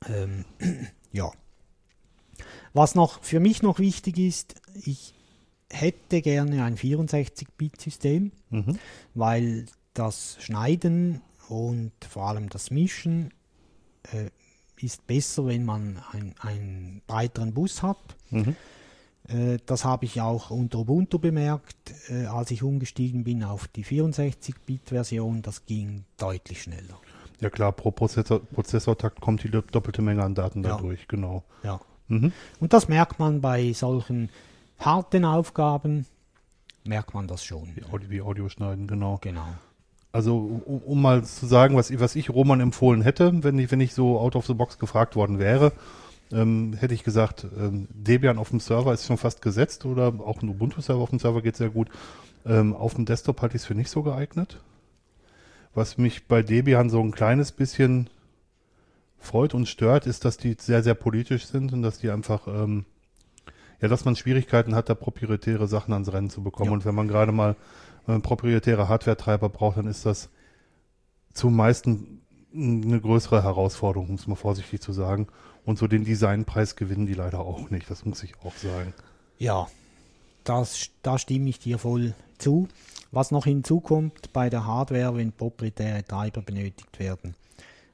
Ähm, 0.08 0.44
ja. 1.12 1.30
Was 2.72 2.94
noch 2.94 3.22
für 3.22 3.40
mich 3.40 3.62
noch 3.62 3.78
wichtig 3.78 4.18
ist, 4.18 4.54
ich 4.84 5.14
hätte 5.70 6.20
gerne 6.22 6.64
ein 6.64 6.76
64-Bit-System, 6.76 8.32
Mhm. 8.50 8.78
weil 9.14 9.66
das 9.94 10.36
Schneiden 10.40 11.20
und 11.48 11.92
vor 12.08 12.28
allem 12.28 12.48
das 12.48 12.70
Mischen 12.70 13.32
äh, 14.12 14.30
ist 14.84 15.06
besser, 15.06 15.46
wenn 15.46 15.64
man 15.64 16.00
ein, 16.12 16.34
einen 16.40 17.02
breiteren 17.06 17.52
Bus 17.52 17.82
hat. 17.82 17.98
Mhm. 18.30 18.56
Äh, 19.28 19.58
das 19.66 19.84
habe 19.84 20.06
ich 20.06 20.20
auch 20.20 20.50
unter 20.50 20.78
Ubuntu 20.78 21.18
bemerkt, 21.18 21.76
äh, 22.08 22.24
als 22.26 22.50
ich 22.50 22.62
umgestiegen 22.62 23.24
bin 23.24 23.44
auf 23.44 23.68
die 23.68 23.84
64-Bit-Version. 23.84 25.42
Das 25.42 25.66
ging 25.66 26.04
deutlich 26.16 26.62
schneller. 26.62 26.98
Ja 27.40 27.50
klar, 27.50 27.72
pro 27.72 27.90
Prozessor, 27.90 28.40
Prozessortakt 28.40 29.20
kommt 29.20 29.42
die 29.44 29.50
doppelte 29.50 30.02
Menge 30.02 30.22
an 30.24 30.34
Daten 30.34 30.62
Ja. 30.62 30.70
dadurch, 30.76 31.08
genau. 31.08 31.42
Ja. 31.62 31.80
Mhm. 32.08 32.32
Und 32.58 32.72
das 32.72 32.88
merkt 32.88 33.18
man 33.18 33.40
bei 33.40 33.72
solchen 33.72 34.30
harten 34.80 35.24
Aufgaben, 35.24 36.06
merkt 36.84 37.14
man 37.14 37.26
das 37.26 37.44
schon. 37.44 37.68
Wie 37.74 37.84
Audio, 37.84 38.10
wie 38.10 38.22
Audio 38.22 38.48
schneiden, 38.48 38.86
genau. 38.86 39.18
Genau. 39.20 39.46
Also 40.12 40.38
um, 40.64 40.78
um 40.78 41.02
mal 41.02 41.22
zu 41.24 41.46
sagen, 41.46 41.76
was, 41.76 41.96
was 42.00 42.16
ich 42.16 42.30
Roman 42.30 42.60
empfohlen 42.60 43.02
hätte, 43.02 43.44
wenn 43.44 43.58
ich, 43.58 43.70
wenn 43.70 43.80
ich 43.80 43.94
so 43.94 44.18
out 44.18 44.34
of 44.34 44.46
the 44.46 44.54
box 44.54 44.78
gefragt 44.78 45.14
worden 45.14 45.38
wäre, 45.38 45.72
ähm, 46.32 46.74
hätte 46.74 46.94
ich 46.94 47.04
gesagt, 47.04 47.46
ähm, 47.56 47.88
Debian 47.90 48.38
auf 48.38 48.50
dem 48.50 48.60
Server 48.60 48.92
ist 48.92 49.06
schon 49.06 49.18
fast 49.18 49.42
gesetzt 49.42 49.84
oder 49.84 50.12
auch 50.18 50.42
ein 50.42 50.48
Ubuntu-Server 50.48 51.00
auf 51.00 51.10
dem 51.10 51.18
Server 51.18 51.42
geht 51.42 51.56
sehr 51.56 51.70
gut. 51.70 51.88
Ähm, 52.44 52.74
auf 52.74 52.94
dem 52.94 53.04
Desktop 53.04 53.42
halte 53.42 53.56
ich 53.56 53.62
es 53.62 53.66
für 53.66 53.74
nicht 53.74 53.90
so 53.90 54.02
geeignet. 54.02 54.60
Was 55.74 55.98
mich 55.98 56.26
bei 56.26 56.42
Debian 56.42 56.90
so 56.90 57.00
ein 57.00 57.12
kleines 57.12 57.52
bisschen 57.52 58.10
freut 59.18 59.54
und 59.54 59.68
stört, 59.68 60.06
ist, 60.06 60.24
dass 60.24 60.36
die 60.38 60.56
sehr, 60.58 60.82
sehr 60.82 60.94
politisch 60.94 61.46
sind 61.46 61.72
und 61.72 61.82
dass 61.82 61.98
die 61.98 62.10
einfach, 62.10 62.48
ähm, 62.48 62.84
ja, 63.80 63.88
dass 63.88 64.04
man 64.04 64.16
Schwierigkeiten 64.16 64.74
hat, 64.74 64.88
da 64.88 64.94
proprietäre 64.94 65.66
Sachen 65.66 65.92
ans 65.92 66.12
Rennen 66.12 66.30
zu 66.30 66.42
bekommen. 66.42 66.70
Ja. 66.70 66.74
Und 66.74 66.84
wenn 66.84 66.94
man 66.94 67.08
gerade 67.08 67.32
mal 67.32 67.56
äh, 68.06 68.18
proprietäre 68.18 68.88
Hardware-Treiber 68.88 69.48
braucht, 69.48 69.78
dann 69.78 69.86
ist 69.86 70.06
das 70.06 70.28
zum 71.32 71.56
meisten 71.56 72.20
eine 72.52 73.00
größere 73.00 73.42
Herausforderung, 73.42 74.10
um 74.10 74.14
es 74.16 74.26
mal 74.26 74.34
vorsichtig 74.34 74.80
zu 74.80 74.92
sagen. 74.92 75.28
Und 75.64 75.78
so 75.78 75.86
den 75.86 76.04
Designpreis 76.04 76.76
gewinnen 76.76 77.06
die 77.06 77.14
leider 77.14 77.40
auch 77.40 77.70
nicht, 77.70 77.88
das 77.90 78.04
muss 78.04 78.22
ich 78.22 78.34
auch 78.44 78.54
sagen. 78.56 78.92
Ja, 79.38 79.68
das, 80.44 80.90
da 81.02 81.18
stimme 81.18 81.48
ich 81.48 81.60
dir 81.60 81.78
voll 81.78 82.14
zu. 82.38 82.68
Was 83.12 83.30
noch 83.30 83.44
hinzukommt 83.44 84.32
bei 84.32 84.50
der 84.50 84.66
Hardware, 84.66 85.16
wenn 85.16 85.32
proprietäre 85.32 86.04
Treiber 86.04 86.42
benötigt 86.42 86.98
werden, 86.98 87.34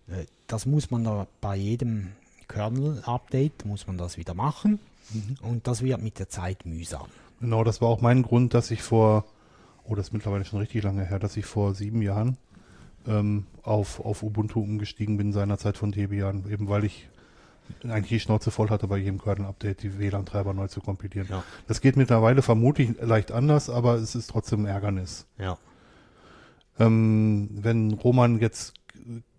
äh, 0.08 0.26
das 0.46 0.66
muss 0.66 0.90
man 0.90 1.04
da 1.04 1.26
bei 1.40 1.56
jedem 1.56 2.12
Kernel-Update 2.48 3.64
muss 3.64 3.86
man 3.86 3.98
das 3.98 4.16
wieder 4.16 4.34
machen 4.34 4.78
und 5.42 5.66
das 5.66 5.82
wird 5.82 6.02
mit 6.02 6.18
der 6.18 6.28
Zeit 6.28 6.66
mühsam. 6.66 7.06
Genau, 7.40 7.64
das 7.64 7.80
war 7.80 7.88
auch 7.88 8.00
mein 8.00 8.22
Grund, 8.22 8.54
dass 8.54 8.70
ich 8.70 8.82
vor, 8.82 9.24
oh, 9.84 9.94
das 9.94 10.08
ist 10.08 10.12
mittlerweile 10.12 10.44
schon 10.44 10.58
richtig 10.58 10.82
lange 10.82 11.04
her, 11.04 11.18
dass 11.18 11.36
ich 11.36 11.46
vor 11.46 11.74
sieben 11.74 12.02
Jahren 12.02 12.38
ähm, 13.06 13.46
auf, 13.62 14.00
auf 14.00 14.22
Ubuntu 14.22 14.60
umgestiegen 14.60 15.16
bin 15.16 15.32
seinerzeit 15.32 15.76
von 15.76 15.92
Debian, 15.92 16.44
eben 16.50 16.68
weil 16.68 16.84
ich 16.84 17.08
eigentlich 17.82 18.08
die 18.08 18.20
Schnauze 18.20 18.50
voll 18.50 18.70
hatte, 18.70 18.86
bei 18.86 18.96
jedem 18.96 19.20
Kernel-Update 19.20 19.82
die 19.82 19.98
WLAN-Treiber 19.98 20.54
neu 20.54 20.68
zu 20.68 20.80
kompilieren. 20.80 21.28
Ja. 21.28 21.42
Das 21.66 21.80
geht 21.80 21.96
mittlerweile 21.96 22.42
vermutlich 22.42 22.90
leicht 23.00 23.32
anders, 23.32 23.68
aber 23.70 23.94
es 23.94 24.14
ist 24.14 24.30
trotzdem 24.30 24.60
ein 24.60 24.66
Ärgernis. 24.66 25.26
Ja. 25.38 25.58
Ähm, 26.78 27.48
wenn 27.52 27.92
Roman 27.92 28.38
jetzt 28.38 28.74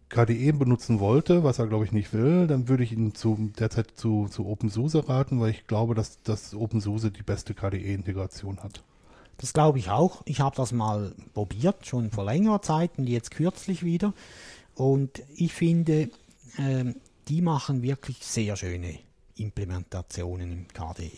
KDE 0.09 0.53
benutzen 0.53 0.99
wollte, 0.99 1.43
was 1.43 1.59
er 1.59 1.67
glaube 1.67 1.85
ich 1.85 1.91
nicht 1.91 2.13
will, 2.13 2.47
dann 2.47 2.69
würde 2.69 2.83
ich 2.83 2.93
ihn 2.93 3.13
zu, 3.13 3.51
derzeit 3.59 3.91
zu, 3.95 4.27
zu 4.29 4.45
OpenSUSE 4.47 5.09
raten, 5.09 5.39
weil 5.39 5.51
ich 5.51 5.67
glaube, 5.67 5.95
dass, 5.95 6.21
dass 6.23 6.53
OpenSUSE 6.53 7.11
die 7.11 7.23
beste 7.23 7.53
KDE-Integration 7.53 8.59
hat. 8.63 8.83
Das 9.37 9.53
glaube 9.53 9.79
ich 9.79 9.89
auch. 9.89 10.21
Ich 10.25 10.39
habe 10.39 10.55
das 10.55 10.71
mal 10.71 11.13
probiert, 11.33 11.85
schon 11.85 12.09
vor 12.09 12.25
längerer 12.25 12.61
Zeit 12.61 12.91
und 12.97 13.07
jetzt 13.07 13.31
kürzlich 13.31 13.83
wieder. 13.83 14.13
Und 14.75 15.21
ich 15.35 15.53
finde, 15.53 16.09
ähm, 16.57 16.95
die 17.27 17.41
machen 17.41 17.83
wirklich 17.83 18.17
sehr 18.21 18.55
schöne 18.55 18.99
Implementationen 19.35 20.51
im 20.51 20.67
KDE. 20.69 21.11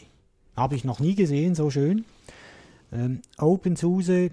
Habe 0.55 0.75
ich 0.75 0.83
noch 0.83 0.99
nie 0.99 1.15
gesehen, 1.15 1.55
so 1.55 1.69
schön. 1.69 2.05
Ähm, 2.91 3.21
OpenSUSE, 3.37 4.31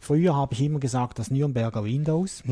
früher 0.00 0.36
habe 0.36 0.54
ich 0.54 0.60
immer 0.60 0.78
gesagt, 0.78 1.18
das 1.18 1.30
Nürnberger 1.30 1.84
Windows, 1.84 2.42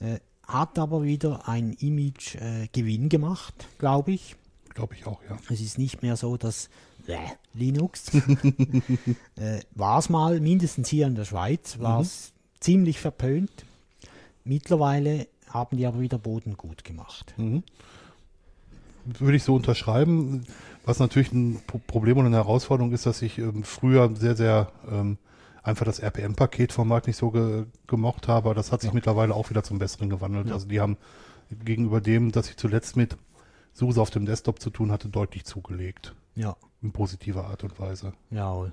äh, 0.00 0.20
hat 0.48 0.78
aber 0.78 1.02
wieder 1.04 1.46
ein 1.48 1.74
Image-Gewinn 1.74 3.04
äh, 3.04 3.08
gemacht, 3.08 3.68
glaube 3.78 4.12
ich. 4.12 4.34
Glaube 4.74 4.94
ich 4.94 5.06
auch, 5.06 5.20
ja. 5.28 5.36
Es 5.50 5.60
ist 5.60 5.78
nicht 5.78 6.02
mehr 6.02 6.16
so, 6.16 6.36
dass 6.36 6.70
äh, 7.06 7.16
Linux 7.54 8.12
äh, 8.14 9.60
war 9.74 9.98
es 9.98 10.08
mal, 10.08 10.40
mindestens 10.40 10.88
hier 10.88 11.06
in 11.06 11.14
der 11.14 11.24
Schweiz, 11.26 11.78
war 11.78 12.00
es 12.00 12.32
ziemlich 12.60 12.98
verpönt. 12.98 13.50
Mittlerweile 14.44 15.28
haben 15.48 15.76
die 15.76 15.86
aber 15.86 16.00
wieder 16.00 16.18
Boden 16.18 16.56
gut 16.56 16.84
gemacht. 16.84 17.34
Würde 19.04 19.36
ich 19.36 19.42
so 19.42 19.54
unterschreiben. 19.54 20.46
Was 20.84 20.98
natürlich 20.98 21.32
ein 21.32 21.60
Pro- 21.66 21.80
Problem 21.86 22.16
und 22.18 22.26
eine 22.26 22.36
Herausforderung 22.36 22.92
ist, 22.92 23.04
dass 23.04 23.20
ich 23.20 23.38
ähm, 23.38 23.62
früher 23.64 24.14
sehr, 24.16 24.36
sehr 24.36 24.72
ähm, 24.90 25.18
einfach 25.68 25.84
das 25.84 26.00
RPM-Paketformat 26.00 27.06
nicht 27.06 27.16
so 27.16 27.30
ge 27.30 27.66
gemocht 27.86 28.26
habe. 28.26 28.54
Das 28.54 28.72
hat 28.72 28.80
sich 28.80 28.92
mittlerweile 28.92 29.34
auch 29.34 29.50
wieder 29.50 29.62
zum 29.62 29.78
Besseren 29.78 30.08
gewandelt. 30.10 30.48
Ja. 30.48 30.54
Also 30.54 30.66
die 30.66 30.80
haben 30.80 30.96
gegenüber 31.64 32.00
dem, 32.00 32.32
dass 32.32 32.48
ich 32.50 32.56
zuletzt 32.56 32.96
mit 32.96 33.16
SUSE 33.74 34.00
auf 34.00 34.10
dem 34.10 34.26
Desktop 34.26 34.60
zu 34.60 34.70
tun 34.70 34.90
hatte, 34.90 35.08
deutlich 35.08 35.44
zugelegt. 35.44 36.14
Ja, 36.34 36.56
In 36.82 36.92
positiver 36.92 37.44
Art 37.46 37.64
und 37.64 37.78
Weise. 37.78 38.12
jawohl. 38.30 38.72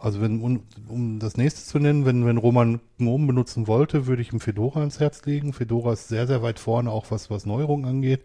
Also 0.00 0.20
wenn, 0.20 0.40
um, 0.42 0.62
um 0.86 1.18
das 1.18 1.36
nächste 1.36 1.64
zu 1.64 1.80
nennen, 1.80 2.06
wenn, 2.06 2.24
wenn 2.24 2.36
Roman 2.36 2.78
GNOME 2.98 3.26
benutzen 3.26 3.66
wollte, 3.66 4.06
würde 4.06 4.22
ich 4.22 4.32
ihm 4.32 4.38
Fedora 4.38 4.78
ans 4.78 5.00
Herz 5.00 5.24
legen. 5.24 5.52
Fedora 5.52 5.92
ist 5.92 6.06
sehr, 6.06 6.28
sehr 6.28 6.40
weit 6.40 6.60
vorne, 6.60 6.90
auch 6.92 7.10
was, 7.10 7.30
was 7.30 7.46
Neuerungen 7.46 7.84
angeht. 7.84 8.22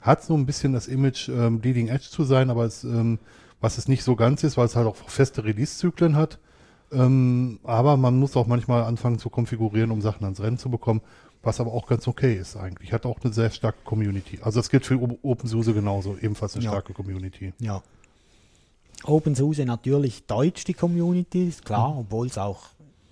Hat 0.00 0.24
so 0.24 0.34
ein 0.36 0.44
bisschen 0.44 0.72
das 0.72 0.88
Image, 0.88 1.28
ähm, 1.28 1.60
Leading 1.62 1.86
Edge 1.86 2.08
zu 2.10 2.24
sein, 2.24 2.50
aber 2.50 2.64
es, 2.64 2.82
ähm, 2.82 3.20
was 3.60 3.78
es 3.78 3.86
nicht 3.86 4.02
so 4.02 4.16
ganz 4.16 4.42
ist, 4.42 4.56
weil 4.56 4.66
es 4.66 4.74
halt 4.74 4.88
auch 4.88 4.96
feste 4.96 5.44
Release-Zyklen 5.44 6.16
hat. 6.16 6.40
Ähm, 6.94 7.58
aber 7.64 7.96
man 7.96 8.18
muss 8.18 8.36
auch 8.36 8.46
manchmal 8.46 8.84
anfangen 8.84 9.18
zu 9.18 9.30
konfigurieren, 9.30 9.90
um 9.90 10.00
Sachen 10.00 10.24
ans 10.24 10.40
Rennen 10.40 10.58
zu 10.58 10.70
bekommen, 10.70 11.00
was 11.42 11.60
aber 11.60 11.72
auch 11.72 11.86
ganz 11.86 12.06
okay 12.08 12.34
ist 12.34 12.56
eigentlich. 12.56 12.92
Hat 12.92 13.04
auch 13.06 13.18
eine 13.22 13.32
sehr 13.32 13.50
starke 13.50 13.78
Community. 13.84 14.38
Also 14.42 14.60
das 14.60 14.70
gilt 14.70 14.86
für 14.86 14.98
OpenSUSE 15.22 15.74
genauso, 15.74 16.16
ebenfalls 16.20 16.54
eine 16.54 16.64
Ja. 16.64 16.70
starke 16.70 16.94
Community. 16.94 17.52
Ja. 17.58 17.82
OpenSUSE 19.04 19.64
natürlich 19.66 20.24
deutsch 20.26 20.64
die 20.64 20.74
Community, 20.74 21.48
ist 21.48 21.64
klar, 21.64 21.94
obwohl 21.98 22.26
es 22.26 22.38
auch 22.38 22.68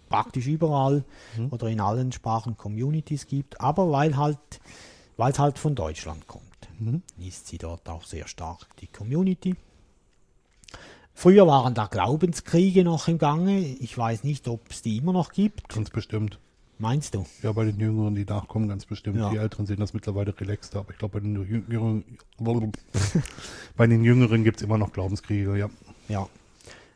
praktisch 0.08 0.46
überall 0.46 1.04
oder 1.50 1.68
in 1.68 1.80
allen 1.80 2.12
Sprachen 2.12 2.56
Communities 2.56 3.26
gibt, 3.26 3.60
aber 3.60 3.90
weil 3.90 4.16
halt, 4.16 4.38
weil 5.16 5.32
es 5.32 5.38
halt 5.38 5.58
von 5.58 5.74
Deutschland 5.74 6.26
kommt, 6.26 6.42
ist 7.18 7.46
sie 7.48 7.58
dort 7.58 7.88
auch 7.88 8.04
sehr 8.04 8.26
stark, 8.26 8.66
die 8.80 8.86
Community. 8.86 9.54
Früher 11.14 11.46
waren 11.46 11.74
da 11.74 11.86
Glaubenskriege 11.86 12.84
noch 12.84 13.08
im 13.08 13.18
Gange. 13.18 13.60
Ich 13.60 13.96
weiß 13.96 14.24
nicht, 14.24 14.48
ob 14.48 14.70
es 14.70 14.82
die 14.82 14.96
immer 14.96 15.12
noch 15.12 15.32
gibt. 15.32 15.68
Ganz 15.68 15.90
bestimmt. 15.90 16.38
Meinst 16.78 17.14
du? 17.14 17.24
Ja, 17.42 17.52
bei 17.52 17.64
den 17.64 17.78
Jüngeren, 17.78 18.14
die 18.16 18.24
nachkommen, 18.24 18.68
ganz 18.68 18.86
bestimmt. 18.86 19.16
Ja. 19.16 19.30
Die 19.30 19.36
Älteren 19.36 19.66
sehen 19.66 19.78
das 19.78 19.94
mittlerweile 19.94 20.38
relaxter, 20.38 20.80
aber 20.80 20.90
ich 20.90 20.98
glaube, 20.98 21.20
bei 21.20 21.20
den 21.20 21.64
Jüngeren, 21.68 22.04
bei 23.76 23.86
den 23.86 24.02
Jüngeren 24.02 24.42
gibt 24.42 24.56
es 24.56 24.62
immer 24.64 24.78
noch 24.78 24.92
Glaubenskriege, 24.92 25.56
ja. 25.56 25.70
Ja. 26.08 26.28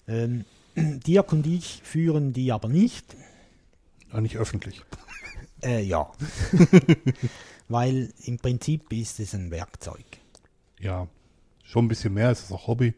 Ähm, 0.09 0.45
Dirk 0.77 1.33
und 1.33 1.47
ich 1.47 1.83
führen 1.85 2.33
die 2.33 2.51
aber 2.51 2.69
nicht. 2.69 3.15
Aber 4.11 4.23
nicht 4.23 4.39
öffentlich. 4.39 4.83
Äh, 5.63 5.83
ja. 5.85 6.11
Weil 7.69 8.13
im 8.25 8.39
Prinzip 8.39 8.93
ist 8.93 9.21
es 9.21 9.35
ein 9.35 9.51
Werkzeug. 9.51 10.05
Ja, 10.81 11.07
schon 11.63 11.85
ein 11.85 11.89
bisschen 11.89 12.15
mehr, 12.15 12.31
es 12.31 12.43
ist 12.43 12.53
auch 12.53 12.67
Hobby. 12.67 12.95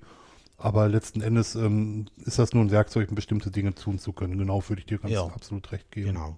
Aber 0.61 0.89
letzten 0.89 1.21
Endes 1.21 1.55
ähm, 1.55 2.07
ist 2.25 2.39
das 2.39 2.53
nur 2.53 2.65
ein 2.65 2.71
Werkzeug, 2.73 3.09
um 3.11 3.15
bestimmte 3.15 3.51
Dinge 3.51 3.75
tun 3.75 3.99
zu 3.99 4.13
können. 4.13 4.37
Genau, 4.39 4.63
würde 4.69 4.81
ich 4.81 4.87
dir 4.87 4.99
ganz 4.99 5.13
Ja. 5.15 5.25
absolut 5.25 5.71
recht 5.73 5.91
geben. 5.93 6.09
Genau. 6.15 6.37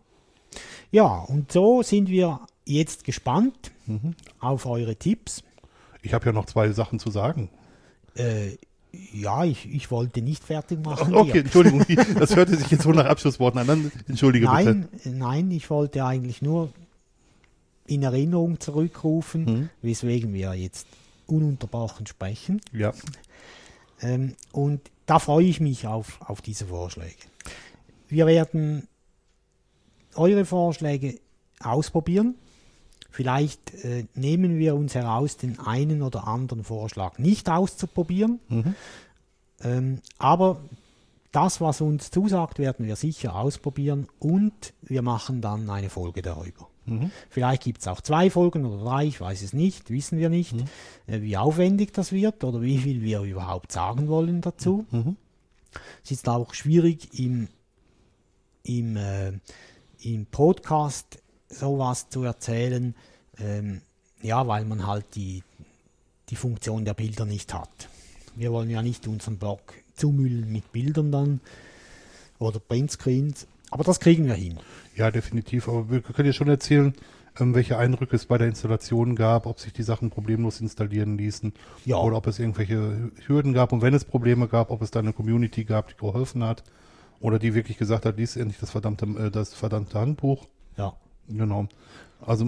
Ja, 0.90 1.06
und 1.20 1.50
so 1.52 1.82
sind 1.82 2.08
wir 2.08 2.40
jetzt 2.66 3.04
gespannt 3.04 3.72
auf 4.40 4.66
eure 4.66 4.94
Tipps. 4.96 5.42
Ich 6.02 6.12
habe 6.14 6.26
ja 6.26 6.32
noch 6.32 6.46
zwei 6.46 6.70
Sachen 6.72 6.98
zu 6.98 7.10
sagen. 7.10 7.48
Äh, 8.14 8.56
ja, 9.12 9.44
ich, 9.44 9.72
ich 9.72 9.90
wollte 9.90 10.20
nicht 10.20 10.44
fertig 10.44 10.84
machen. 10.84 11.14
Okay, 11.14 11.32
Dirk. 11.42 11.44
Entschuldigung, 11.46 11.84
das 12.18 12.34
hörte 12.36 12.56
sich 12.56 12.70
jetzt 12.70 12.82
so 12.82 12.90
nach 12.92 13.06
Abschlussworten 13.06 13.60
an. 13.60 13.66
Dann 13.68 13.92
entschuldige 14.08 14.46
Nein, 14.46 14.88
nein, 15.04 15.50
ich 15.52 15.70
wollte 15.70 16.04
eigentlich 16.04 16.42
nur 16.42 16.70
in 17.86 18.02
Erinnerung 18.02 18.58
zurückrufen, 18.60 19.44
Mhm. 19.44 19.68
weswegen 19.82 20.32
wir 20.34 20.54
jetzt 20.54 20.86
ununterbrochen 21.26 22.06
sprechen. 22.06 22.60
bitte. 22.72 22.78
Ja, 22.82 22.92
Ähm, 24.02 24.36
und 24.52 24.80
da 25.06 25.18
freue 25.18 25.46
ich 25.46 25.60
mich 25.60 25.86
auf, 25.86 26.20
auf 26.20 26.40
diese 26.40 26.66
Vorschläge. 26.66 27.16
Wir 28.08 28.26
werden 28.26 28.88
eure 30.14 30.44
Vorschläge 30.44 31.18
ausprobieren. 31.60 32.34
Vielleicht 33.10 33.74
äh, 33.84 34.06
nehmen 34.14 34.58
wir 34.58 34.74
uns 34.76 34.94
heraus, 34.94 35.36
den 35.36 35.58
einen 35.58 36.02
oder 36.02 36.26
anderen 36.26 36.64
Vorschlag 36.64 37.18
nicht 37.18 37.50
auszuprobieren. 37.50 38.40
Ähm, 39.62 40.00
aber 40.18 40.60
das, 41.32 41.60
was 41.60 41.80
uns 41.80 42.10
zusagt, 42.10 42.58
werden 42.58 42.86
wir 42.86 42.96
sicher 42.96 43.34
ausprobieren 43.36 44.08
und 44.18 44.72
wir 44.82 45.02
machen 45.02 45.40
dann 45.40 45.68
eine 45.70 45.90
Folge 45.90 46.22
darüber. 46.22 46.69
Vielleicht 47.28 47.62
gibt 47.62 47.80
es 47.80 47.88
auch 47.88 48.00
zwei 48.00 48.30
Folgen 48.30 48.64
oder 48.64 48.82
drei, 48.82 49.04
ich 49.06 49.20
weiß 49.20 49.42
es 49.42 49.52
nicht, 49.52 49.90
wissen 49.90 50.18
wir 50.18 50.28
nicht, 50.28 50.54
äh, 51.06 51.20
wie 51.20 51.36
aufwendig 51.36 51.92
das 51.92 52.10
wird 52.12 52.42
oder 52.42 52.62
wie 52.62 52.78
viel 52.78 53.02
wir 53.02 53.20
überhaupt 53.22 53.72
sagen 53.72 54.08
wollen 54.08 54.40
dazu. 54.40 54.86
Es 56.02 56.10
ist 56.10 56.28
auch 56.28 56.54
schwierig 56.54 57.18
im, 57.18 57.48
im, 58.64 58.96
äh, 58.96 59.32
im 60.02 60.26
Podcast 60.26 61.22
sowas 61.48 62.08
zu 62.08 62.22
erzählen, 62.24 62.94
ähm, 63.38 63.82
ja, 64.22 64.46
weil 64.46 64.64
man 64.64 64.86
halt 64.86 65.14
die, 65.14 65.42
die 66.28 66.36
Funktion 66.36 66.84
der 66.84 66.94
Bilder 66.94 67.24
nicht 67.24 67.54
hat. 67.54 67.88
Wir 68.36 68.52
wollen 68.52 68.70
ja 68.70 68.82
nicht 68.82 69.06
unseren 69.06 69.38
Blog 69.38 69.74
zumüllen 69.94 70.50
mit 70.50 70.72
Bildern 70.72 71.12
dann 71.12 71.40
oder 72.38 72.58
Printscreens, 72.58 73.46
aber 73.70 73.84
das 73.84 74.00
kriegen 74.00 74.26
wir 74.26 74.34
hin. 74.34 74.58
Ja, 74.96 75.10
definitiv. 75.10 75.68
Aber 75.68 75.90
wir 75.90 76.00
können 76.02 76.26
ja 76.26 76.32
schon 76.32 76.48
erzählen, 76.48 76.94
ähm, 77.38 77.54
welche 77.54 77.78
Eindrücke 77.78 78.16
es 78.16 78.26
bei 78.26 78.38
der 78.38 78.48
Installation 78.48 79.14
gab, 79.14 79.46
ob 79.46 79.60
sich 79.60 79.72
die 79.72 79.82
Sachen 79.82 80.10
problemlos 80.10 80.60
installieren 80.60 81.16
ließen 81.16 81.52
Ja. 81.84 81.96
oder 81.98 82.16
ob 82.16 82.26
es 82.26 82.38
irgendwelche 82.38 83.10
Hürden 83.26 83.52
gab 83.52 83.72
und 83.72 83.82
wenn 83.82 83.94
es 83.94 84.04
Probleme 84.04 84.48
gab, 84.48 84.70
ob 84.70 84.82
es 84.82 84.90
da 84.90 84.98
eine 85.00 85.12
Community 85.12 85.64
gab, 85.64 85.88
die 85.88 85.96
geholfen 85.96 86.42
hat 86.42 86.64
oder 87.20 87.38
die 87.38 87.54
wirklich 87.54 87.78
gesagt 87.78 88.04
hat, 88.04 88.16
lies 88.16 88.36
endlich 88.36 88.58
das 88.58 88.70
verdammte, 88.70 89.06
äh, 89.06 89.30
das 89.30 89.54
verdammte 89.54 89.98
Handbuch. 89.98 90.46
Ja, 90.76 90.94
Genau. 91.28 91.68
Also 92.22 92.44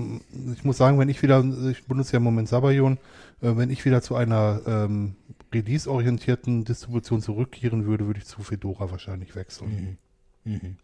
ich 0.52 0.64
muss 0.64 0.76
sagen, 0.76 0.99
wenn 0.99 1.09
ich 1.09 1.23
wieder, 1.23 1.43
ich 1.71 1.85
benutze 1.87 2.12
ja 2.12 2.17
im 2.19 2.25
Moment 2.25 2.49
Sabayon, 2.49 2.99
äh, 3.41 3.57
wenn 3.57 3.71
ich 3.71 3.85
wieder 3.85 4.02
zu 4.02 4.17
einer 4.17 4.61
ähm, 4.67 5.14
release-orientierten 5.55 6.64
Distribution 6.64 7.23
zurückkehren 7.23 7.87
würde, 7.87 8.07
würde 8.07 8.19
ich 8.19 8.26
zu 8.26 8.43
Fedora 8.43 8.91
wahrscheinlich 8.91 9.35
wechseln. 9.35 9.97
Mhm. 10.45 10.76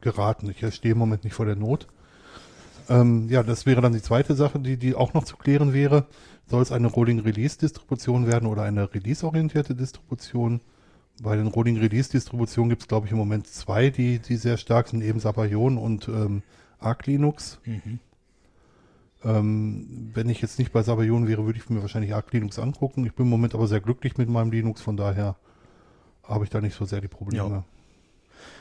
Geraten. 0.00 0.50
Ich 0.50 0.74
stehe 0.74 0.92
im 0.92 0.98
Moment 0.98 1.24
nicht 1.24 1.34
vor 1.34 1.46
der 1.46 1.56
Not. 1.56 1.86
Ähm, 2.88 3.28
ja, 3.28 3.42
das 3.42 3.66
wäre 3.66 3.80
dann 3.80 3.92
die 3.92 4.02
zweite 4.02 4.34
Sache, 4.34 4.58
die, 4.58 4.76
die 4.76 4.94
auch 4.94 5.14
noch 5.14 5.24
zu 5.24 5.36
klären 5.36 5.72
wäre. 5.72 6.06
Soll 6.46 6.62
es 6.62 6.72
eine 6.72 6.88
Rolling 6.88 7.20
Release 7.20 7.56
Distribution 7.56 8.26
werden 8.26 8.48
oder 8.48 8.62
eine 8.62 8.92
Release-orientierte 8.92 9.74
Distribution? 9.74 10.60
Bei 11.22 11.36
den 11.36 11.46
Rolling 11.46 11.78
Release 11.78 12.10
Distributionen 12.10 12.70
gibt 12.70 12.82
es, 12.82 12.88
glaube 12.88 13.06
ich, 13.06 13.12
im 13.12 13.18
Moment 13.18 13.46
zwei, 13.46 13.90
die, 13.90 14.18
die 14.18 14.36
sehr 14.36 14.56
stark 14.56 14.88
sind, 14.88 15.02
eben 15.02 15.20
Sabayon 15.20 15.78
und 15.78 16.08
ähm, 16.08 16.42
Arc 16.80 17.06
Linux. 17.06 17.60
Mhm. 17.64 18.00
Ähm, 19.22 20.10
wenn 20.14 20.28
ich 20.30 20.40
jetzt 20.40 20.58
nicht 20.58 20.72
bei 20.72 20.82
Sabayon 20.82 21.28
wäre, 21.28 21.44
würde 21.44 21.58
ich 21.58 21.68
mir 21.68 21.82
wahrscheinlich 21.82 22.14
Arc 22.14 22.32
Linux 22.32 22.58
angucken. 22.58 23.04
Ich 23.04 23.14
bin 23.14 23.26
im 23.26 23.30
Moment 23.30 23.54
aber 23.54 23.68
sehr 23.68 23.80
glücklich 23.80 24.16
mit 24.16 24.28
meinem 24.28 24.50
Linux, 24.50 24.80
von 24.80 24.96
daher 24.96 25.36
habe 26.24 26.44
ich 26.44 26.50
da 26.50 26.60
nicht 26.60 26.74
so 26.74 26.84
sehr 26.84 27.00
die 27.00 27.08
Probleme. 27.08 27.48
Ja. 27.48 27.64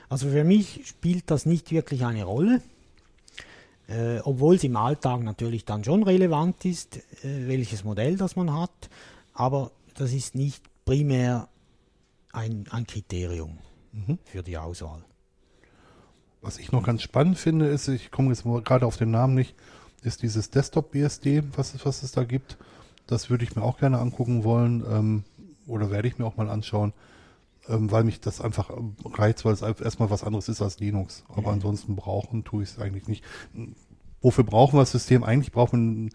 Also 0.09 0.29
für 0.29 0.43
mich 0.43 0.88
spielt 0.88 1.29
das 1.31 1.45
nicht 1.45 1.71
wirklich 1.71 2.05
eine 2.05 2.24
Rolle, 2.24 2.62
äh, 3.88 4.19
obwohl 4.19 4.55
es 4.55 4.63
im 4.63 4.75
Alltag 4.75 5.24
natürlich 5.24 5.65
dann 5.65 5.83
schon 5.83 6.03
relevant 6.03 6.65
ist, 6.65 6.98
äh, 7.24 7.48
welches 7.48 7.83
Modell 7.83 8.17
das 8.17 8.36
man 8.36 8.53
hat, 8.53 8.89
aber 9.33 9.71
das 9.95 10.13
ist 10.13 10.36
nicht 10.36 10.63
primär 10.86 11.48
ein, 12.31 12.65
ein 12.69 12.86
Kriterium 12.86 13.57
für 14.25 14.43
die 14.43 14.57
Auswahl. 14.57 15.03
Was 16.41 16.57
ich 16.57 16.71
noch 16.71 16.83
ganz 16.83 17.01
spannend 17.01 17.38
finde, 17.38 17.67
ist, 17.67 17.88
ich 17.88 18.12
komme 18.12 18.29
jetzt 18.29 18.43
gerade 18.43 18.86
auf 18.86 18.98
den 18.98 19.12
Namen 19.12 19.33
nicht, 19.33 19.55
ist 20.03 20.21
dieses 20.21 20.50
Desktop 20.50 20.91
BSD, 20.91 21.43
was 21.55 21.74
es, 21.74 21.86
was 21.86 22.03
es 22.03 22.12
da 22.12 22.24
gibt. 22.24 22.57
Das 23.07 23.29
würde 23.29 23.43
ich 23.43 23.55
mir 23.55 23.63
auch 23.63 23.77
gerne 23.77 24.00
angucken 24.00 24.43
wollen 24.43 24.83
ähm, 24.89 25.24
oder 25.67 25.91
werde 25.91 26.07
ich 26.07 26.17
mir 26.17 26.25
auch 26.25 26.38
mal 26.38 26.50
anschauen, 26.50 26.93
ähm, 27.69 27.91
weil 27.91 28.03
mich 28.03 28.19
das 28.19 28.41
einfach 28.41 28.69
ähm, 28.71 28.95
reizt, 29.05 29.45
weil 29.45 29.53
es 29.53 29.61
erstmal 29.61 30.09
was 30.09 30.23
anderes 30.23 30.49
ist 30.49 30.61
als 30.61 30.79
Linux. 30.79 31.23
Aber 31.29 31.51
ansonsten 31.51 31.95
brauchen 31.95 32.43
tue 32.43 32.63
ich 32.63 32.69
es 32.69 32.79
eigentlich 32.79 33.07
nicht. 33.07 33.23
Wofür 34.21 34.43
brauchen 34.43 34.75
wir 34.75 34.81
das 34.81 34.91
System? 34.91 35.23
Eigentlich 35.23 35.51
brauchen 35.51 36.05
wir 36.05 36.11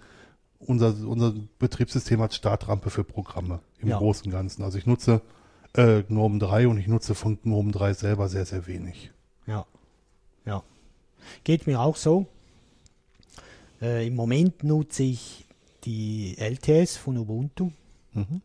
unser, 0.58 0.94
unser 1.06 1.34
Betriebssystem 1.58 2.20
als 2.20 2.36
Startrampe 2.36 2.90
für 2.90 3.04
Programme 3.04 3.60
im 3.78 3.88
Ja. 3.88 3.98
Großen 3.98 4.26
und 4.26 4.32
Ganzen. 4.32 4.62
Also 4.62 4.78
ich 4.78 4.86
nutze 4.86 5.22
äh, 5.74 6.02
GNOME 6.02 6.38
3 6.38 6.68
und 6.68 6.78
ich 6.78 6.86
nutze 6.86 7.14
von 7.14 7.40
GNOME 7.42 7.72
3 7.72 7.94
selber 7.94 8.28
sehr, 8.28 8.46
sehr 8.46 8.66
wenig. 8.66 9.10
Ja, 9.46 9.66
ja. 10.46 10.62
Geht 11.44 11.66
mir 11.66 11.80
auch 11.80 11.96
so. 11.96 12.26
Äh, 13.80 14.06
Im 14.06 14.14
Moment 14.14 14.64
nutze 14.64 15.02
ich 15.02 15.46
die 15.84 16.36
LTS 16.38 16.96
von 16.96 17.18
Ubuntu. 17.18 17.70
Mhm. 18.12 18.40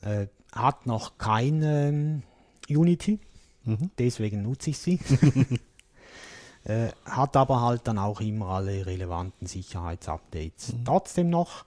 Äh, 0.00 0.28
hat 0.52 0.86
noch 0.86 1.18
kein 1.18 1.62
ähm, 1.62 2.22
Unity, 2.68 3.18
Mhm. 3.64 3.90
deswegen 3.98 4.42
nutze 4.42 4.70
ich 4.70 4.78
sie. 4.78 4.98
äh, 6.64 6.88
hat 7.04 7.36
aber 7.36 7.60
halt 7.60 7.82
dann 7.86 7.98
auch 7.98 8.20
immer 8.20 8.46
alle 8.48 8.86
relevanten 8.86 9.46
Sicherheitsupdates. 9.46 10.74
Trotzdem 10.84 11.28
noch, 11.30 11.64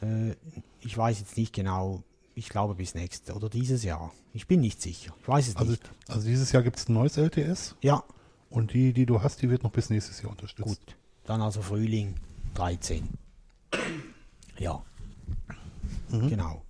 äh, 0.00 0.32
ich 0.80 0.96
weiß 0.96 1.18
jetzt 1.18 1.36
nicht 1.36 1.52
genau, 1.52 2.02
ich 2.34 2.48
glaube 2.48 2.74
bis 2.76 2.94
nächstes 2.94 3.34
oder 3.34 3.48
dieses 3.48 3.82
Jahr. 3.82 4.12
Ich 4.34 4.46
bin 4.46 4.60
nicht 4.60 4.80
sicher. 4.80 5.12
Ich 5.20 5.28
weiß 5.28 5.48
es 5.48 5.56
Also, 5.56 5.72
nicht. 5.72 5.90
also 6.08 6.26
dieses 6.26 6.52
Jahr 6.52 6.62
gibt 6.62 6.78
es 6.78 6.88
ein 6.88 6.94
neues 6.94 7.16
LTS 7.16 7.74
Ja, 7.82 8.02
und 8.48 8.72
die, 8.72 8.92
die 8.92 9.04
du 9.04 9.22
hast, 9.22 9.42
die 9.42 9.50
wird 9.50 9.62
noch 9.64 9.72
bis 9.72 9.90
nächstes 9.90 10.22
Jahr 10.22 10.30
unterstützt. 10.30 10.68
Gut, 10.86 10.96
dann 11.24 11.42
also 11.42 11.60
Frühling 11.60 12.14
13. 12.54 13.08
Ja. 14.58 14.82
Genau. 16.10 16.62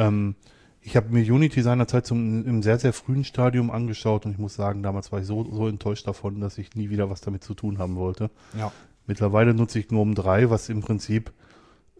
Ähm, 0.00 0.34
ich 0.80 0.96
habe 0.96 1.10
mir 1.10 1.20
Unity 1.20 1.60
seinerzeit 1.60 2.06
zum, 2.06 2.46
im 2.46 2.62
sehr, 2.62 2.78
sehr 2.78 2.94
frühen 2.94 3.24
Stadium 3.24 3.70
angeschaut 3.70 4.24
und 4.24 4.32
ich 4.32 4.38
muss 4.38 4.54
sagen, 4.54 4.82
damals 4.82 5.12
war 5.12 5.20
ich 5.20 5.26
so, 5.26 5.44
so 5.52 5.68
enttäuscht 5.68 6.06
davon, 6.06 6.40
dass 6.40 6.56
ich 6.56 6.74
nie 6.74 6.88
wieder 6.88 7.10
was 7.10 7.20
damit 7.20 7.44
zu 7.44 7.54
tun 7.54 7.78
haben 7.78 7.96
wollte. 7.96 8.30
Ja. 8.58 8.72
Mittlerweile 9.06 9.52
nutze 9.52 9.78
ich 9.78 9.88
GNOME 9.88 10.14
3, 10.14 10.48
was 10.48 10.70
im 10.70 10.80
Prinzip 10.80 11.32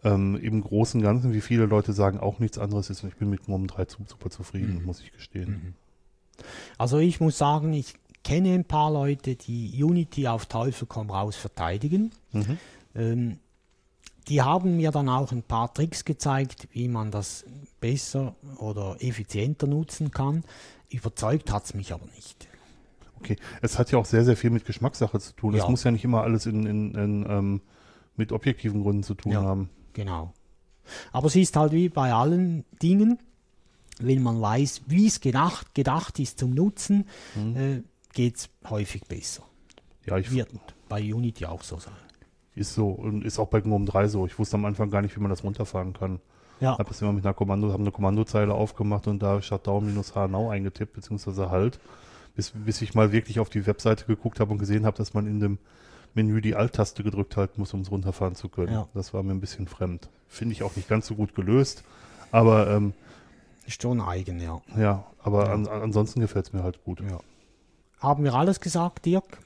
ähm, 0.03 0.35
im 0.35 0.61
Großen 0.61 0.99
und 0.99 1.03
Ganzen, 1.03 1.31
wie 1.33 1.41
viele 1.41 1.67
Leute 1.67 1.93
sagen, 1.93 2.19
auch 2.19 2.39
nichts 2.39 2.57
anderes 2.57 2.89
ist 2.89 3.03
und 3.03 3.09
ich 3.09 3.17
bin 3.17 3.29
mit 3.29 3.45
GNOME 3.45 3.67
3 3.67 3.85
zu, 3.85 4.03
super 4.07 4.31
zufrieden, 4.31 4.83
muss 4.83 5.01
ich 5.01 5.11
gestehen. 5.11 5.75
Also 6.79 6.97
ich 6.97 7.19
muss 7.19 7.37
sagen, 7.37 7.71
ich 7.73 7.93
kenne 8.23 8.53
ein 8.53 8.65
paar 8.65 8.91
Leute, 8.91 9.35
die 9.35 9.83
Unity 9.83 10.27
auf 10.27 10.47
Teufel 10.47 10.87
komm 10.87 11.11
raus 11.11 11.35
verteidigen. 11.35 12.11
Mhm. 12.31 12.57
Ähm, 12.95 13.37
die 14.31 14.41
haben 14.41 14.77
mir 14.77 14.91
dann 14.91 15.09
auch 15.09 15.33
ein 15.33 15.43
paar 15.43 15.73
Tricks 15.73 16.05
gezeigt, 16.05 16.69
wie 16.71 16.87
man 16.87 17.11
das 17.11 17.43
besser 17.81 18.33
oder 18.59 18.95
effizienter 19.01 19.67
nutzen 19.67 20.11
kann. 20.11 20.45
Überzeugt 20.89 21.51
hat 21.51 21.65
es 21.65 21.73
mich 21.73 21.91
aber 21.91 22.05
nicht. 22.15 22.47
Okay, 23.19 23.35
es 23.61 23.77
hat 23.77 23.91
ja 23.91 23.99
auch 23.99 24.05
sehr, 24.05 24.23
sehr 24.23 24.37
viel 24.37 24.49
mit 24.49 24.63
Geschmackssache 24.65 25.19
zu 25.19 25.33
tun. 25.33 25.53
Es 25.53 25.63
Ja. 25.63 25.69
muss 25.69 25.83
ja 25.83 25.91
nicht 25.91 26.05
immer 26.05 26.21
alles 26.23 26.45
in, 26.45 26.65
in, 26.65 26.95
in, 26.95 27.25
ähm, 27.29 27.61
mit 28.15 28.31
objektiven 28.31 28.83
Gründen 28.83 29.03
zu 29.03 29.15
tun 29.15 29.33
Ja. 29.33 29.41
haben. 29.43 29.69
Genau. 29.91 30.33
Aber 31.11 31.27
es 31.27 31.35
ist 31.35 31.55
halt 31.57 31.73
wie 31.73 31.89
bei 31.89 32.13
allen 32.13 32.63
Dingen, 32.81 33.19
wenn 33.99 34.23
man 34.23 34.39
weiß, 34.41 34.83
wie 34.87 35.07
es 35.07 35.19
gedacht, 35.19 35.75
gedacht 35.75 36.19
ist 36.19 36.39
zum 36.39 36.51
Nutzen, 36.51 37.05
äh, 37.35 37.81
geht 38.13 38.37
es 38.37 38.49
häufig 38.69 39.03
besser. 39.09 39.43
Ja, 40.05 40.17
ich 40.17 40.31
Wird 40.31 40.49
bei 40.87 41.13
Unity 41.13 41.45
auch 41.45 41.63
so 41.63 41.77
sein. 41.79 41.93
Ist 42.55 42.73
so 42.73 42.89
und 42.89 43.23
ist 43.23 43.39
auch 43.39 43.47
bei 43.47 43.61
GNOME 43.61 43.85
3 43.85 44.07
so. 44.07 44.25
Ich 44.25 44.37
wusste 44.37 44.55
am 44.57 44.65
Anfang 44.65 44.89
gar 44.89 45.01
nicht, 45.01 45.15
wie 45.15 45.21
man 45.21 45.29
das 45.29 45.43
runterfahren 45.43 45.93
kann. 45.93 46.19
Ja, 46.59 46.77
Habe 46.77 46.89
das 46.89 47.01
immer 47.01 47.13
mit 47.13 47.25
einer 47.25 47.33
Kommando, 47.33 47.71
habe 47.71 47.81
eine 47.81 47.91
Kommandozeile 47.91 48.53
aufgemacht 48.53 49.07
und 49.07 49.23
da 49.23 49.41
Shutdown-H 49.41 50.27
now 50.27 50.49
eingetippt, 50.49 50.93
beziehungsweise 50.93 51.49
halt, 51.49 51.79
bis, 52.35 52.51
bis 52.53 52.81
ich 52.83 52.93
mal 52.93 53.11
wirklich 53.11 53.39
auf 53.39 53.49
die 53.49 53.65
Webseite 53.65 54.05
geguckt 54.05 54.39
habe 54.39 54.51
und 54.51 54.59
gesehen 54.59 54.85
habe, 54.85 54.95
dass 54.95 55.13
man 55.15 55.25
in 55.25 55.39
dem 55.39 55.57
Menü 56.13 56.39
die 56.41 56.55
Alt-Taste 56.55 57.03
gedrückt 57.03 57.35
halten 57.37 57.59
muss, 57.59 57.73
um 57.73 57.81
es 57.81 57.89
runterfahren 57.89 58.35
zu 58.35 58.49
können. 58.49 58.73
Ja. 58.73 58.87
Das 58.93 59.13
war 59.13 59.23
mir 59.23 59.31
ein 59.31 59.39
bisschen 59.39 59.67
fremd. 59.67 60.09
Finde 60.27 60.53
ich 60.53 60.61
auch 60.61 60.75
nicht 60.75 60.87
ganz 60.87 61.07
so 61.07 61.15
gut 61.15 61.33
gelöst. 61.33 61.83
Aber 62.31 62.69
ähm, 62.69 62.93
ist 63.65 63.81
schon 63.81 64.01
eigen, 64.01 64.39
ja. 64.39 64.61
ja, 64.77 65.03
aber 65.23 65.47
Ja. 65.47 65.53
An, 65.53 65.67
an, 65.67 65.81
ansonsten 65.81 66.19
gefällt 66.19 66.47
es 66.47 66.53
mir 66.53 66.63
halt 66.63 66.83
gut. 66.83 66.99
ja. 67.01 67.19
Haben 67.99 68.23
wir 68.23 68.33
alles 68.33 68.59
gesagt, 68.59 69.05
Dirk? 69.05 69.37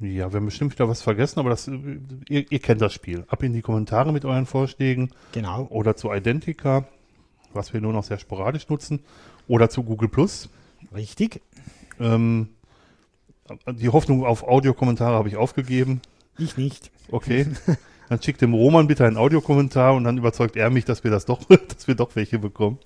Ja, 0.00 0.32
wir 0.32 0.38
haben 0.38 0.46
bestimmt 0.46 0.72
wieder 0.72 0.88
was 0.88 1.02
vergessen, 1.02 1.38
aber 1.40 1.50
das, 1.50 1.68
ihr, 1.68 2.50
ihr 2.50 2.58
kennt 2.58 2.80
das 2.80 2.92
Spiel. 2.92 3.24
Ab 3.28 3.42
in 3.42 3.52
die 3.52 3.62
Kommentare 3.62 4.12
mit 4.12 4.24
euren 4.24 4.46
Vorschlägen. 4.46 5.10
Genau. 5.32 5.66
oder 5.70 5.96
zu 5.96 6.12
Identica, 6.12 6.86
was 7.52 7.72
wir 7.72 7.80
nur 7.80 7.92
noch 7.92 8.04
sehr 8.04 8.18
sporadisch 8.18 8.68
nutzen, 8.68 9.00
oder 9.46 9.70
zu 9.70 9.82
Google 9.84 10.08
Plus. 10.08 10.48
Richtig. 10.94 11.40
Ähm, 12.00 12.48
die 13.70 13.88
Hoffnung 13.88 14.24
auf 14.24 14.42
Audiokommentare 14.42 15.14
habe 15.14 15.28
ich 15.28 15.36
aufgegeben. 15.36 16.00
Ich 16.38 16.56
nicht. 16.56 16.90
Okay. 17.10 17.46
dann 18.08 18.22
schickt 18.22 18.40
dem 18.40 18.54
Roman 18.54 18.86
bitte 18.86 19.06
einen 19.06 19.16
Audiokommentar 19.16 19.94
und 19.94 20.04
dann 20.04 20.18
überzeugt 20.18 20.56
er 20.56 20.70
mich, 20.70 20.84
dass 20.84 21.04
wir 21.04 21.10
das 21.10 21.24
doch, 21.24 21.44
dass 21.68 21.86
wir 21.86 21.94
doch 21.94 22.16
welche 22.16 22.38
bekommen. 22.38 22.78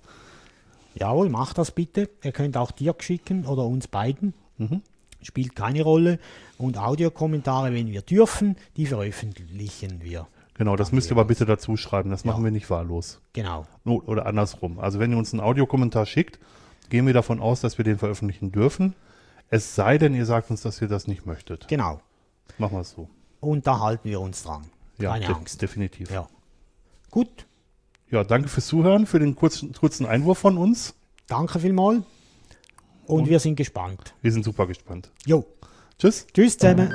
Jawohl, 0.94 1.28
macht 1.28 1.58
das 1.58 1.70
bitte. 1.70 2.10
Ihr 2.22 2.32
könnt 2.32 2.56
auch 2.56 2.70
Dirk 2.70 3.02
schicken 3.02 3.46
oder 3.46 3.64
uns 3.64 3.88
beiden. 3.88 4.34
Mhm 4.58 4.82
spielt 5.22 5.56
keine 5.56 5.82
Rolle. 5.82 6.18
Und 6.56 6.78
Audiokommentare, 6.78 7.72
wenn 7.72 7.90
wir 7.90 8.02
dürfen, 8.02 8.56
die 8.76 8.86
veröffentlichen 8.86 10.02
wir. 10.02 10.26
Genau, 10.54 10.74
das 10.74 10.90
müsst 10.90 11.10
ihr 11.10 11.12
aber 11.12 11.24
bitte 11.24 11.46
dazu 11.46 11.76
schreiben. 11.76 12.10
Das 12.10 12.24
ja. 12.24 12.32
machen 12.32 12.42
wir 12.42 12.50
nicht 12.50 12.68
wahllos. 12.68 13.20
Genau. 13.32 13.66
Oder 13.84 14.26
andersrum. 14.26 14.80
Also 14.80 14.98
wenn 14.98 15.12
ihr 15.12 15.18
uns 15.18 15.32
einen 15.32 15.40
Audiokommentar 15.40 16.04
schickt, 16.04 16.40
gehen 16.90 17.06
wir 17.06 17.14
davon 17.14 17.40
aus, 17.40 17.60
dass 17.60 17.78
wir 17.78 17.84
den 17.84 17.98
veröffentlichen 17.98 18.50
dürfen. 18.50 18.94
Es 19.50 19.74
sei 19.76 19.98
denn, 19.98 20.14
ihr 20.14 20.26
sagt 20.26 20.50
uns, 20.50 20.62
dass 20.62 20.82
ihr 20.82 20.88
das 20.88 21.06
nicht 21.06 21.26
möchtet. 21.26 21.68
Genau. 21.68 22.00
Machen 22.58 22.76
wir 22.76 22.80
es 22.80 22.90
so. 22.90 23.08
Und 23.40 23.66
da 23.66 23.78
halten 23.80 24.08
wir 24.08 24.20
uns 24.20 24.42
dran. 24.42 24.64
Ja, 24.98 25.16
de 25.16 25.28
Angst. 25.28 25.62
definitiv. 25.62 26.10
Ja. 26.10 26.28
Gut. 27.10 27.46
Ja, 28.10 28.24
danke 28.24 28.48
fürs 28.48 28.66
Zuhören, 28.66 29.06
für 29.06 29.20
den 29.20 29.36
kurzen, 29.36 29.72
kurzen 29.72 30.06
Einwurf 30.06 30.38
von 30.38 30.58
uns. 30.58 30.94
Danke 31.28 31.60
vielmals. 31.60 32.02
Und, 33.08 33.22
und 33.22 33.28
wir 33.28 33.40
sind 33.40 33.56
gespannt. 33.56 34.14
Wir 34.20 34.30
sind 34.30 34.44
super 34.44 34.66
gespannt. 34.66 35.10
Jo. 35.26 35.44
Tschüss. 35.98 36.26
Tschüss 36.32 36.58
zusammen. 36.58 36.92